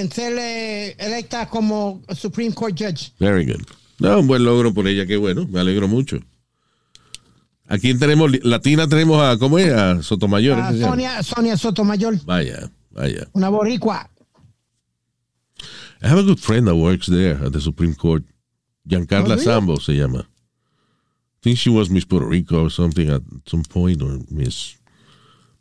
[0.00, 3.12] en ser eh, electa como Supreme Court Judge.
[3.18, 3.62] Very good.
[3.98, 5.46] No, un buen logro por ella, qué bueno.
[5.48, 6.18] Me alegro mucho.
[7.66, 9.72] Aquí tenemos, latina tenemos a, ¿cómo es?
[9.72, 10.58] A Sotomayor.
[10.78, 13.26] Sonia, Sonia Sotomayor, Vaya, vaya.
[13.32, 14.10] una boricua.
[16.02, 18.22] I have a good friend that works there at the Supreme Court.
[18.86, 19.44] Giancarla Oh, really?
[19.44, 20.18] Sambo se llama.
[20.20, 24.76] I think she was Miss Puerto Rico or something at some point, or Miss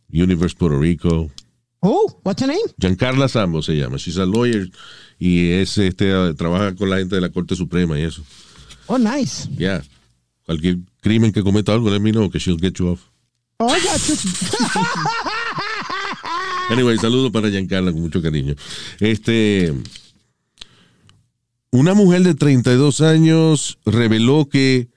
[0.09, 1.29] Universe Puerto Rico.
[1.85, 2.61] Oh, what's her name?
[2.77, 3.97] Giancarla Sambo se llama.
[3.97, 4.69] She's a lawyer
[5.19, 8.23] y es este trabaja con la gente de la Corte Suprema y eso.
[8.87, 9.49] Oh, nice.
[9.57, 9.83] Yeah.
[10.45, 13.01] Cualquier crimen que cometa algo, let me know que she'll get you off.
[13.59, 14.15] Oh, I got you.
[16.69, 18.55] Anyway, saludo para Giancarla con mucho cariño.
[18.99, 19.73] Este.
[21.71, 24.89] Una mujer de 32 años reveló que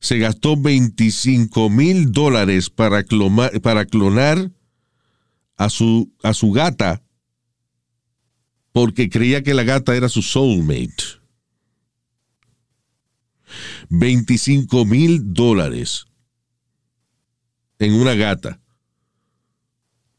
[0.00, 4.50] se gastó 25 mil dólares para, cloma- para clonar
[5.58, 7.02] a su, a su gata
[8.72, 11.18] porque creía que la gata era su soulmate.
[13.88, 16.06] 25 mil dólares
[17.78, 18.60] en una gata.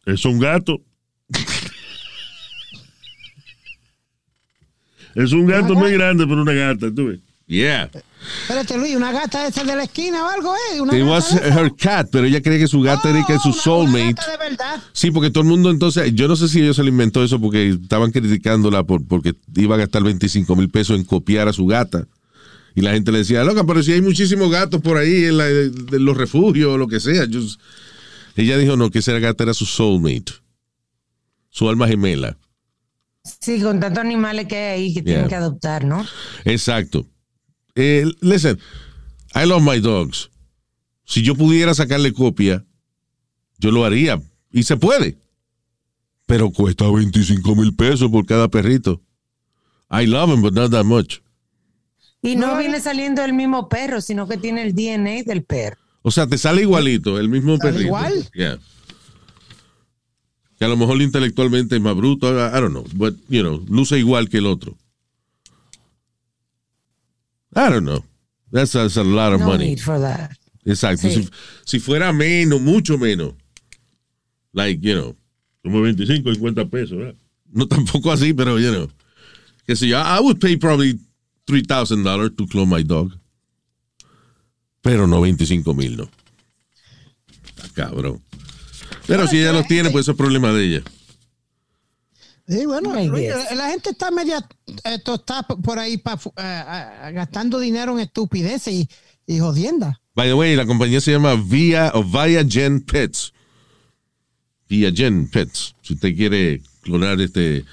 [0.05, 0.83] Es un gato.
[5.15, 7.19] es un gato muy grande, pero una gata, tú ves.
[7.47, 7.89] Yeah.
[8.41, 10.81] Espérate, Luis, una gata esa de la esquina o algo, ¿eh?
[10.81, 13.41] Una It gata was her cat, pero ella cree que su gata era que es
[13.41, 14.13] su Oh, una- una soulmate.
[14.13, 14.83] gata de verdad.
[14.93, 17.39] Sí, porque todo el mundo entonces, yo no sé si ellos se le inventó eso
[17.39, 21.65] porque estaban criticándola por, porque iba a gastar 25 mil pesos en copiar a su
[21.65, 22.05] gata.
[22.75, 25.49] Y la gente le decía, loca, pero si hay muchísimos gatos por ahí en, la-
[25.49, 27.25] en los refugios o lo que sea.
[27.25, 27.41] Yo-
[28.35, 30.33] ella dijo, no, que esa gata era su soulmate,
[31.49, 32.37] su alma gemela.
[33.41, 35.03] Sí, con tantos animales que hay ahí que Yeah.
[35.03, 36.05] tienen que adoptar, ¿no?
[36.45, 37.05] Exacto.
[37.81, 38.59] Eh, listen,
[39.33, 40.29] I love my dogs.
[41.05, 42.65] Si yo pudiera sacarle copia,
[43.57, 44.21] yo lo haría.
[44.51, 45.17] Y se puede.
[46.25, 49.01] Pero cuesta 25 mil pesos por cada perrito.
[49.89, 51.21] I love them, but not that much.
[52.21, 55.77] Y no viene saliendo el mismo perro, sino que tiene el DNA del perro.
[56.01, 57.87] O sea, te sale igualito, el mismo ¿Sale perrito.
[57.87, 58.29] igual?
[58.33, 58.59] Yeah.
[60.57, 63.63] Que a lo mejor intelectualmente es más bruto, I I don't know, but, you know,
[63.69, 64.77] luce igual que el otro.
[67.55, 68.03] I don't know.
[68.51, 69.69] That's, that's a lot of No money.
[69.69, 70.31] need for that.
[70.65, 71.07] Exacto.
[71.09, 71.23] Sí.
[71.23, 71.29] Si,
[71.65, 73.33] si fuera menos, mucho menos.
[74.53, 75.15] Like, you know,
[75.63, 77.15] Como 25, 50 pesos, ¿verdad?
[77.51, 78.89] no tampoco así, pero, you know.
[79.65, 80.99] Que si yo, I would pay probably
[81.47, 83.11] $3,000 to clone my dog.
[84.81, 86.09] Pero no 25 mil, no.
[87.55, 88.21] Está cabrón.
[89.07, 90.83] Pero si ella los tiene, pues eso es problema de ella.
[92.49, 94.43] Sí, bueno, la gente está media
[94.83, 96.63] eh, tostada por ahí pa fu- eh,
[97.05, 98.89] eh, gastando dinero en estupideces y,
[99.27, 100.01] y jodienda.
[100.15, 103.33] By the way, la compañía se llama Via o Viagen Pets.
[104.67, 105.75] Viagen Pets.
[105.81, 107.65] Si usted quiere clonar este,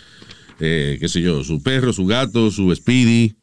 [0.60, 3.34] eh, qué sé yo, su perro, su gato, su Speedy,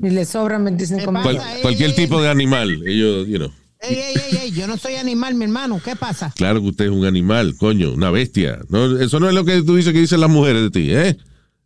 [0.00, 1.22] Y le sobran 25 ¿Qué mil.
[1.22, 2.82] cual- cualquier tipo de animal.
[2.86, 3.50] Ellos, you know.
[3.80, 6.32] Ey, ey, ey, ey, yo no soy animal, mi hermano, ¿qué pasa?
[6.36, 8.58] Claro que usted es un animal, coño, una bestia.
[8.68, 11.16] No, eso no es lo que tú dices que dicen las mujeres de ti, ¿eh?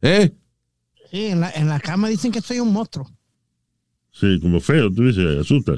[0.02, 0.32] ¿Eh?
[1.10, 3.10] Sí, en la, en la cama dicen que soy un monstruo.
[4.12, 5.72] Sí, como feo, tú dices, asusta.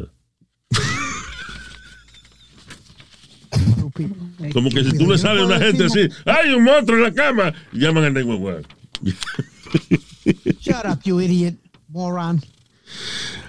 [4.53, 7.03] Como que si tú le no sales a una gente así, ¡hay un monstruo en
[7.05, 7.55] la cama!
[7.73, 8.69] Y llaman al 911.
[10.61, 11.55] Shut up, you idiot,
[11.89, 12.43] moron.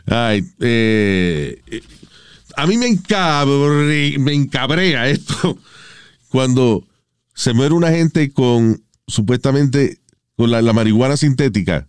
[0.06, 1.82] Ay, eh, eh,
[2.58, 5.58] a mí me, encabre- me encabrea esto
[6.30, 6.86] cuando
[7.34, 10.00] se muere una gente con supuestamente
[10.36, 11.88] con la, la marihuana sintética,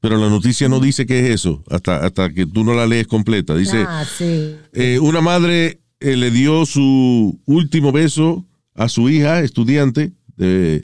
[0.00, 3.06] pero la noticia no dice qué es eso hasta, hasta que tú no la lees
[3.06, 3.54] completa.
[3.56, 4.56] Dice, Ah, sí.
[4.72, 8.44] eh, una madre eh, le dio su último beso
[8.74, 10.82] a su hija estudiante, eh,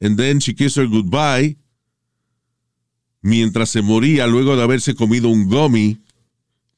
[0.00, 1.56] and then she kissed her goodbye,
[3.22, 5.98] mientras se moría luego de haberse comido un gummy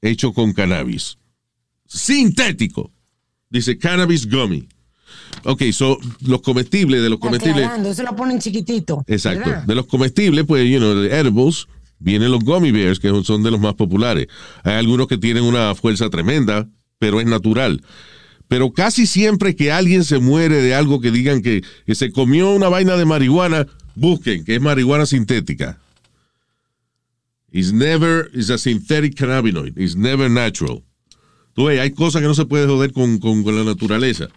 [0.03, 1.19] hecho con cannabis.
[1.87, 2.93] Sintético.
[3.51, 4.69] Dice cannabis gummy.
[5.45, 7.65] Ok, so los comestibles, de los comestibles.
[7.65, 9.05] Aclarando, se lo ponen chiquitito.
[9.07, 9.49] Exacto.
[9.49, 9.65] ¿verdad?
[9.65, 11.69] De los comestibles, pues, you know, de edibles,
[11.99, 14.27] vienen los gummy bears, que son de los más populares.
[14.65, 16.69] Hay algunos que tienen una fuerza tremenda,
[16.99, 17.83] pero es natural.
[18.49, 22.53] Pero casi siempre que alguien se muere de algo que digan que, que se comió
[22.53, 25.79] una vaina de marihuana, busquen que es marihuana sintética.
[27.53, 29.79] It's never, it's a synthetic cannabinoid.
[29.79, 30.83] It's never natural.
[31.57, 34.29] Tú ves, hay cosas que no se puede joder con, con- con la naturaleza.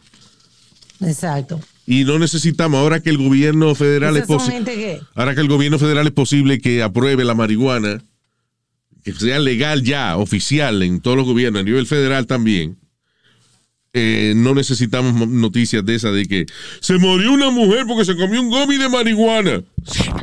[1.01, 1.59] Exacto.
[1.85, 5.01] Y no necesitamos, ahora que el gobierno federal es posible.
[5.15, 8.03] Ahora que el gobierno federal es posible que apruebe la marihuana,
[9.03, 12.77] que sea legal ya, oficial en todos los gobiernos, a nivel federal también,
[13.93, 16.45] eh, no necesitamos mo- noticias de esa de que
[16.79, 19.61] se murió una mujer porque se comió un gomi de marihuana.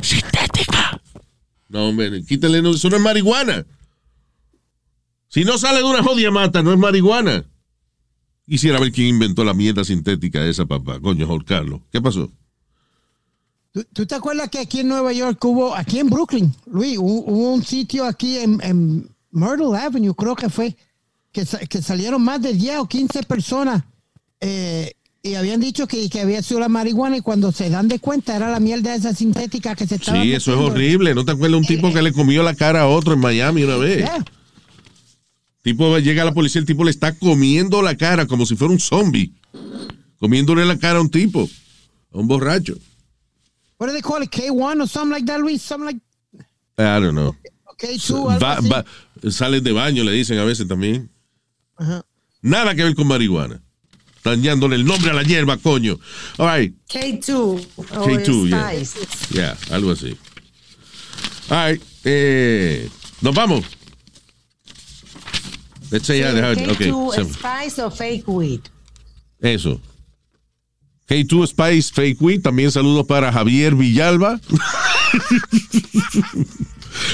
[0.01, 1.01] Sintética.
[1.69, 3.65] No, hombre, quítale, no, eso no es marihuana.
[5.29, 7.45] Si no sale de una jodida mata, no es marihuana.
[8.47, 10.99] Quisiera ver quién inventó la mierda sintética esa, papá.
[10.99, 11.81] Coño, Jorge Carlos.
[11.91, 12.31] ¿Qué pasó?
[13.73, 17.53] ¿Tú, tú te acuerdas que aquí en Nueva York hubo, aquí en Brooklyn, Luis, hubo,
[17.53, 20.75] un sitio aquí en, en Myrtle Avenue, creo que fue,
[21.31, 23.83] que, que salieron más de 10 o 15 personas
[24.39, 27.99] eh, y habían dicho que, que había sido la marihuana y cuando se dan de
[27.99, 31.13] cuenta era la mierda esa sintética que se estaba Sí, eso es horrible.
[31.13, 33.75] ¿No te acuerdas un tipo que le comió la cara a otro en Miami una
[33.75, 33.97] vez?
[33.97, 34.25] Yeah.
[35.67, 38.79] Tipo llega la policía, el tipo le está comiendo la cara como si fuera un
[38.79, 39.33] zombie.
[40.17, 41.43] Comiéndole la cara a un tipo,
[42.13, 42.75] a un borracho.
[43.77, 44.29] What do they call it?
[44.31, 45.61] K1 or something like that, Luis?
[45.61, 45.99] Something like
[46.77, 47.35] I don't know.
[47.77, 48.69] K2, algo Va- así.
[48.69, 48.85] va-
[49.29, 51.09] salen de baño, le dicen a veces también.
[51.75, 52.01] Ajá.
[52.41, 53.61] Nada que ver con marihuana.
[54.23, 55.99] Dañándole el nombre a la hierba, coño.
[56.37, 56.73] All right.
[56.87, 58.85] K2 o K2, yeah.
[58.85, 59.07] Spice.
[59.33, 60.15] Yeah, algo así.
[61.49, 61.83] All right.
[62.05, 62.89] Eh,
[63.19, 63.65] Nos vamos.
[65.91, 68.61] Let's say, yeah, deja- K2 okay, so- Spice o Fake Weed.
[69.41, 69.79] Eso.
[71.09, 72.41] K2 Spice Fake Weed.
[72.41, 74.39] También saludos para Javier Villalba.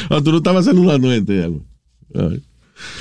[0.10, 1.34] Ah, tú no estabas saludando gente,
[2.14, 2.44] right.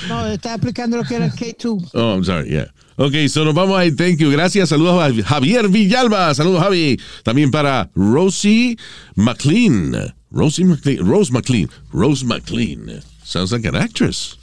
[0.08, 1.90] No, está explicando lo que era el K2.
[1.94, 2.66] Oh, I'm sorry, yeah.
[2.96, 3.90] Ok, so nos vamos ahí.
[3.92, 4.30] Thank you.
[4.30, 4.68] Gracias.
[4.68, 6.34] Saludos a Javier Villalba.
[6.34, 6.98] Saludos, Javi.
[7.24, 8.76] También para Rosie
[9.16, 10.12] McLean.
[10.30, 11.06] Rosie McLean.
[11.06, 11.68] Rose McLean.
[11.92, 13.00] Rose McLean.
[13.24, 14.36] Sounds like an actress,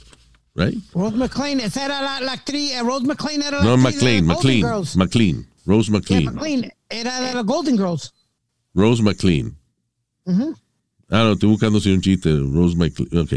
[0.60, 0.78] right?
[0.94, 2.72] Rose McLean, esa era la, la actriz.
[2.72, 4.26] eh, Rose McLean era la No, actriz de McLean.
[4.26, 4.74] Golden McLean.
[4.74, 4.96] Girls.
[4.96, 5.46] McLean.
[5.66, 6.34] Rose Yeah, McLean.
[6.34, 8.12] McLean era de los Golden Girls.
[8.74, 9.56] Rose McLean.
[10.26, 12.30] Ah, no, estoy buscando si un chiste.
[12.30, 13.24] Rose McLean.
[13.24, 13.34] Ok.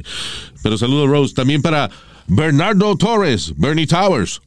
[0.62, 1.34] Pero saludo, Rose.
[1.34, 1.90] También para
[2.28, 4.42] Bernardo Torres, Bernie Towers.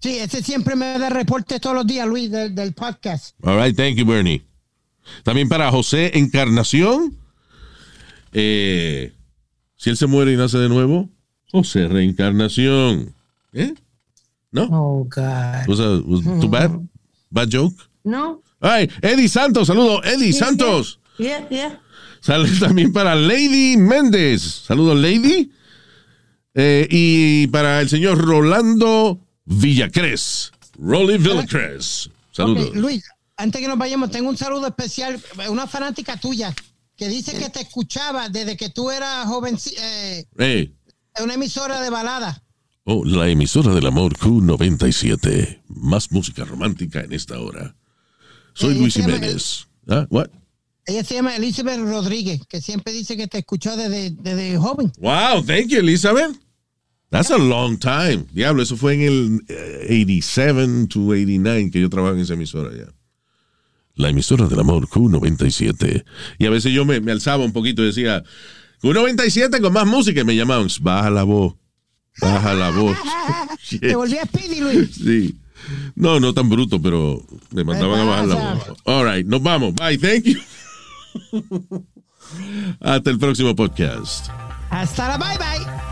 [0.00, 3.36] Sí, ese siempre me da reportes todos los días, Luis, del, del podcast.
[3.42, 4.42] All right, thank you, Bernie.
[5.22, 7.16] También para José Encarnación.
[8.32, 9.12] Eh,
[9.76, 11.08] si él se muere y nace de nuevo,
[11.52, 13.14] José Reencarnación.
[13.52, 13.74] ¿Eh?
[14.50, 14.64] ¿No?
[14.70, 15.68] Oh, God.
[15.68, 16.70] Was, a- was too bad?
[17.30, 17.76] Bad joke?
[18.04, 18.42] No.
[18.60, 20.98] Ay, Eddie Santos, saludo, Eddie Santos.
[21.18, 21.80] Yeah, yeah.
[22.20, 24.42] Sale también para Lady Méndez.
[24.66, 25.50] Saludos, Lady.
[26.54, 30.52] Eh, y para el señor Rolando Villacres.
[30.78, 32.10] Rolly Villacres.
[32.30, 32.74] Saludos.
[32.76, 33.02] Luis,
[33.36, 36.54] antes que nos vayamos, tengo un saludo especial, una fanática tuya
[36.96, 40.74] que dice que te escuchaba desde que tú eras joven, eh, Hey.
[41.16, 42.42] En una emisora de balada.
[42.84, 45.62] Oh, la emisora del amor Q97.
[45.68, 47.74] Más música romántica en esta hora.
[48.54, 49.66] Soy Eh, Luis llama- Jiménez.
[49.88, 50.06] ¿Ah?
[50.10, 50.28] What?
[50.84, 54.90] Ella se llama Elizabeth Rodríguez, que siempre dice que te escuchó desde, desde joven.
[54.98, 56.36] Wow, thank you, Elizabeth.
[57.10, 58.24] That's a long time.
[58.32, 62.70] Diablo, eso fue en el eh, 87 to 89 que yo trabajaba en esa emisora
[62.76, 62.92] ya.
[63.94, 66.04] La emisora del amor Q97.
[66.38, 68.24] Y a veces yo me, me alzaba un poquito y decía,
[68.82, 71.54] Q97 con más música y me llamaban, baja la voz,
[72.20, 72.96] baja la voz.
[73.80, 74.94] Te volví a Speedy, Luis.
[74.96, 75.36] Sí.
[75.94, 78.78] No, no tan bruto, pero me mandaban a bajar la voz.
[78.84, 79.74] All right, nos vamos.
[79.74, 80.40] Bye, thank you.
[82.80, 84.28] Hasta el próximo podcast.
[84.70, 85.91] Hasta la bye bye.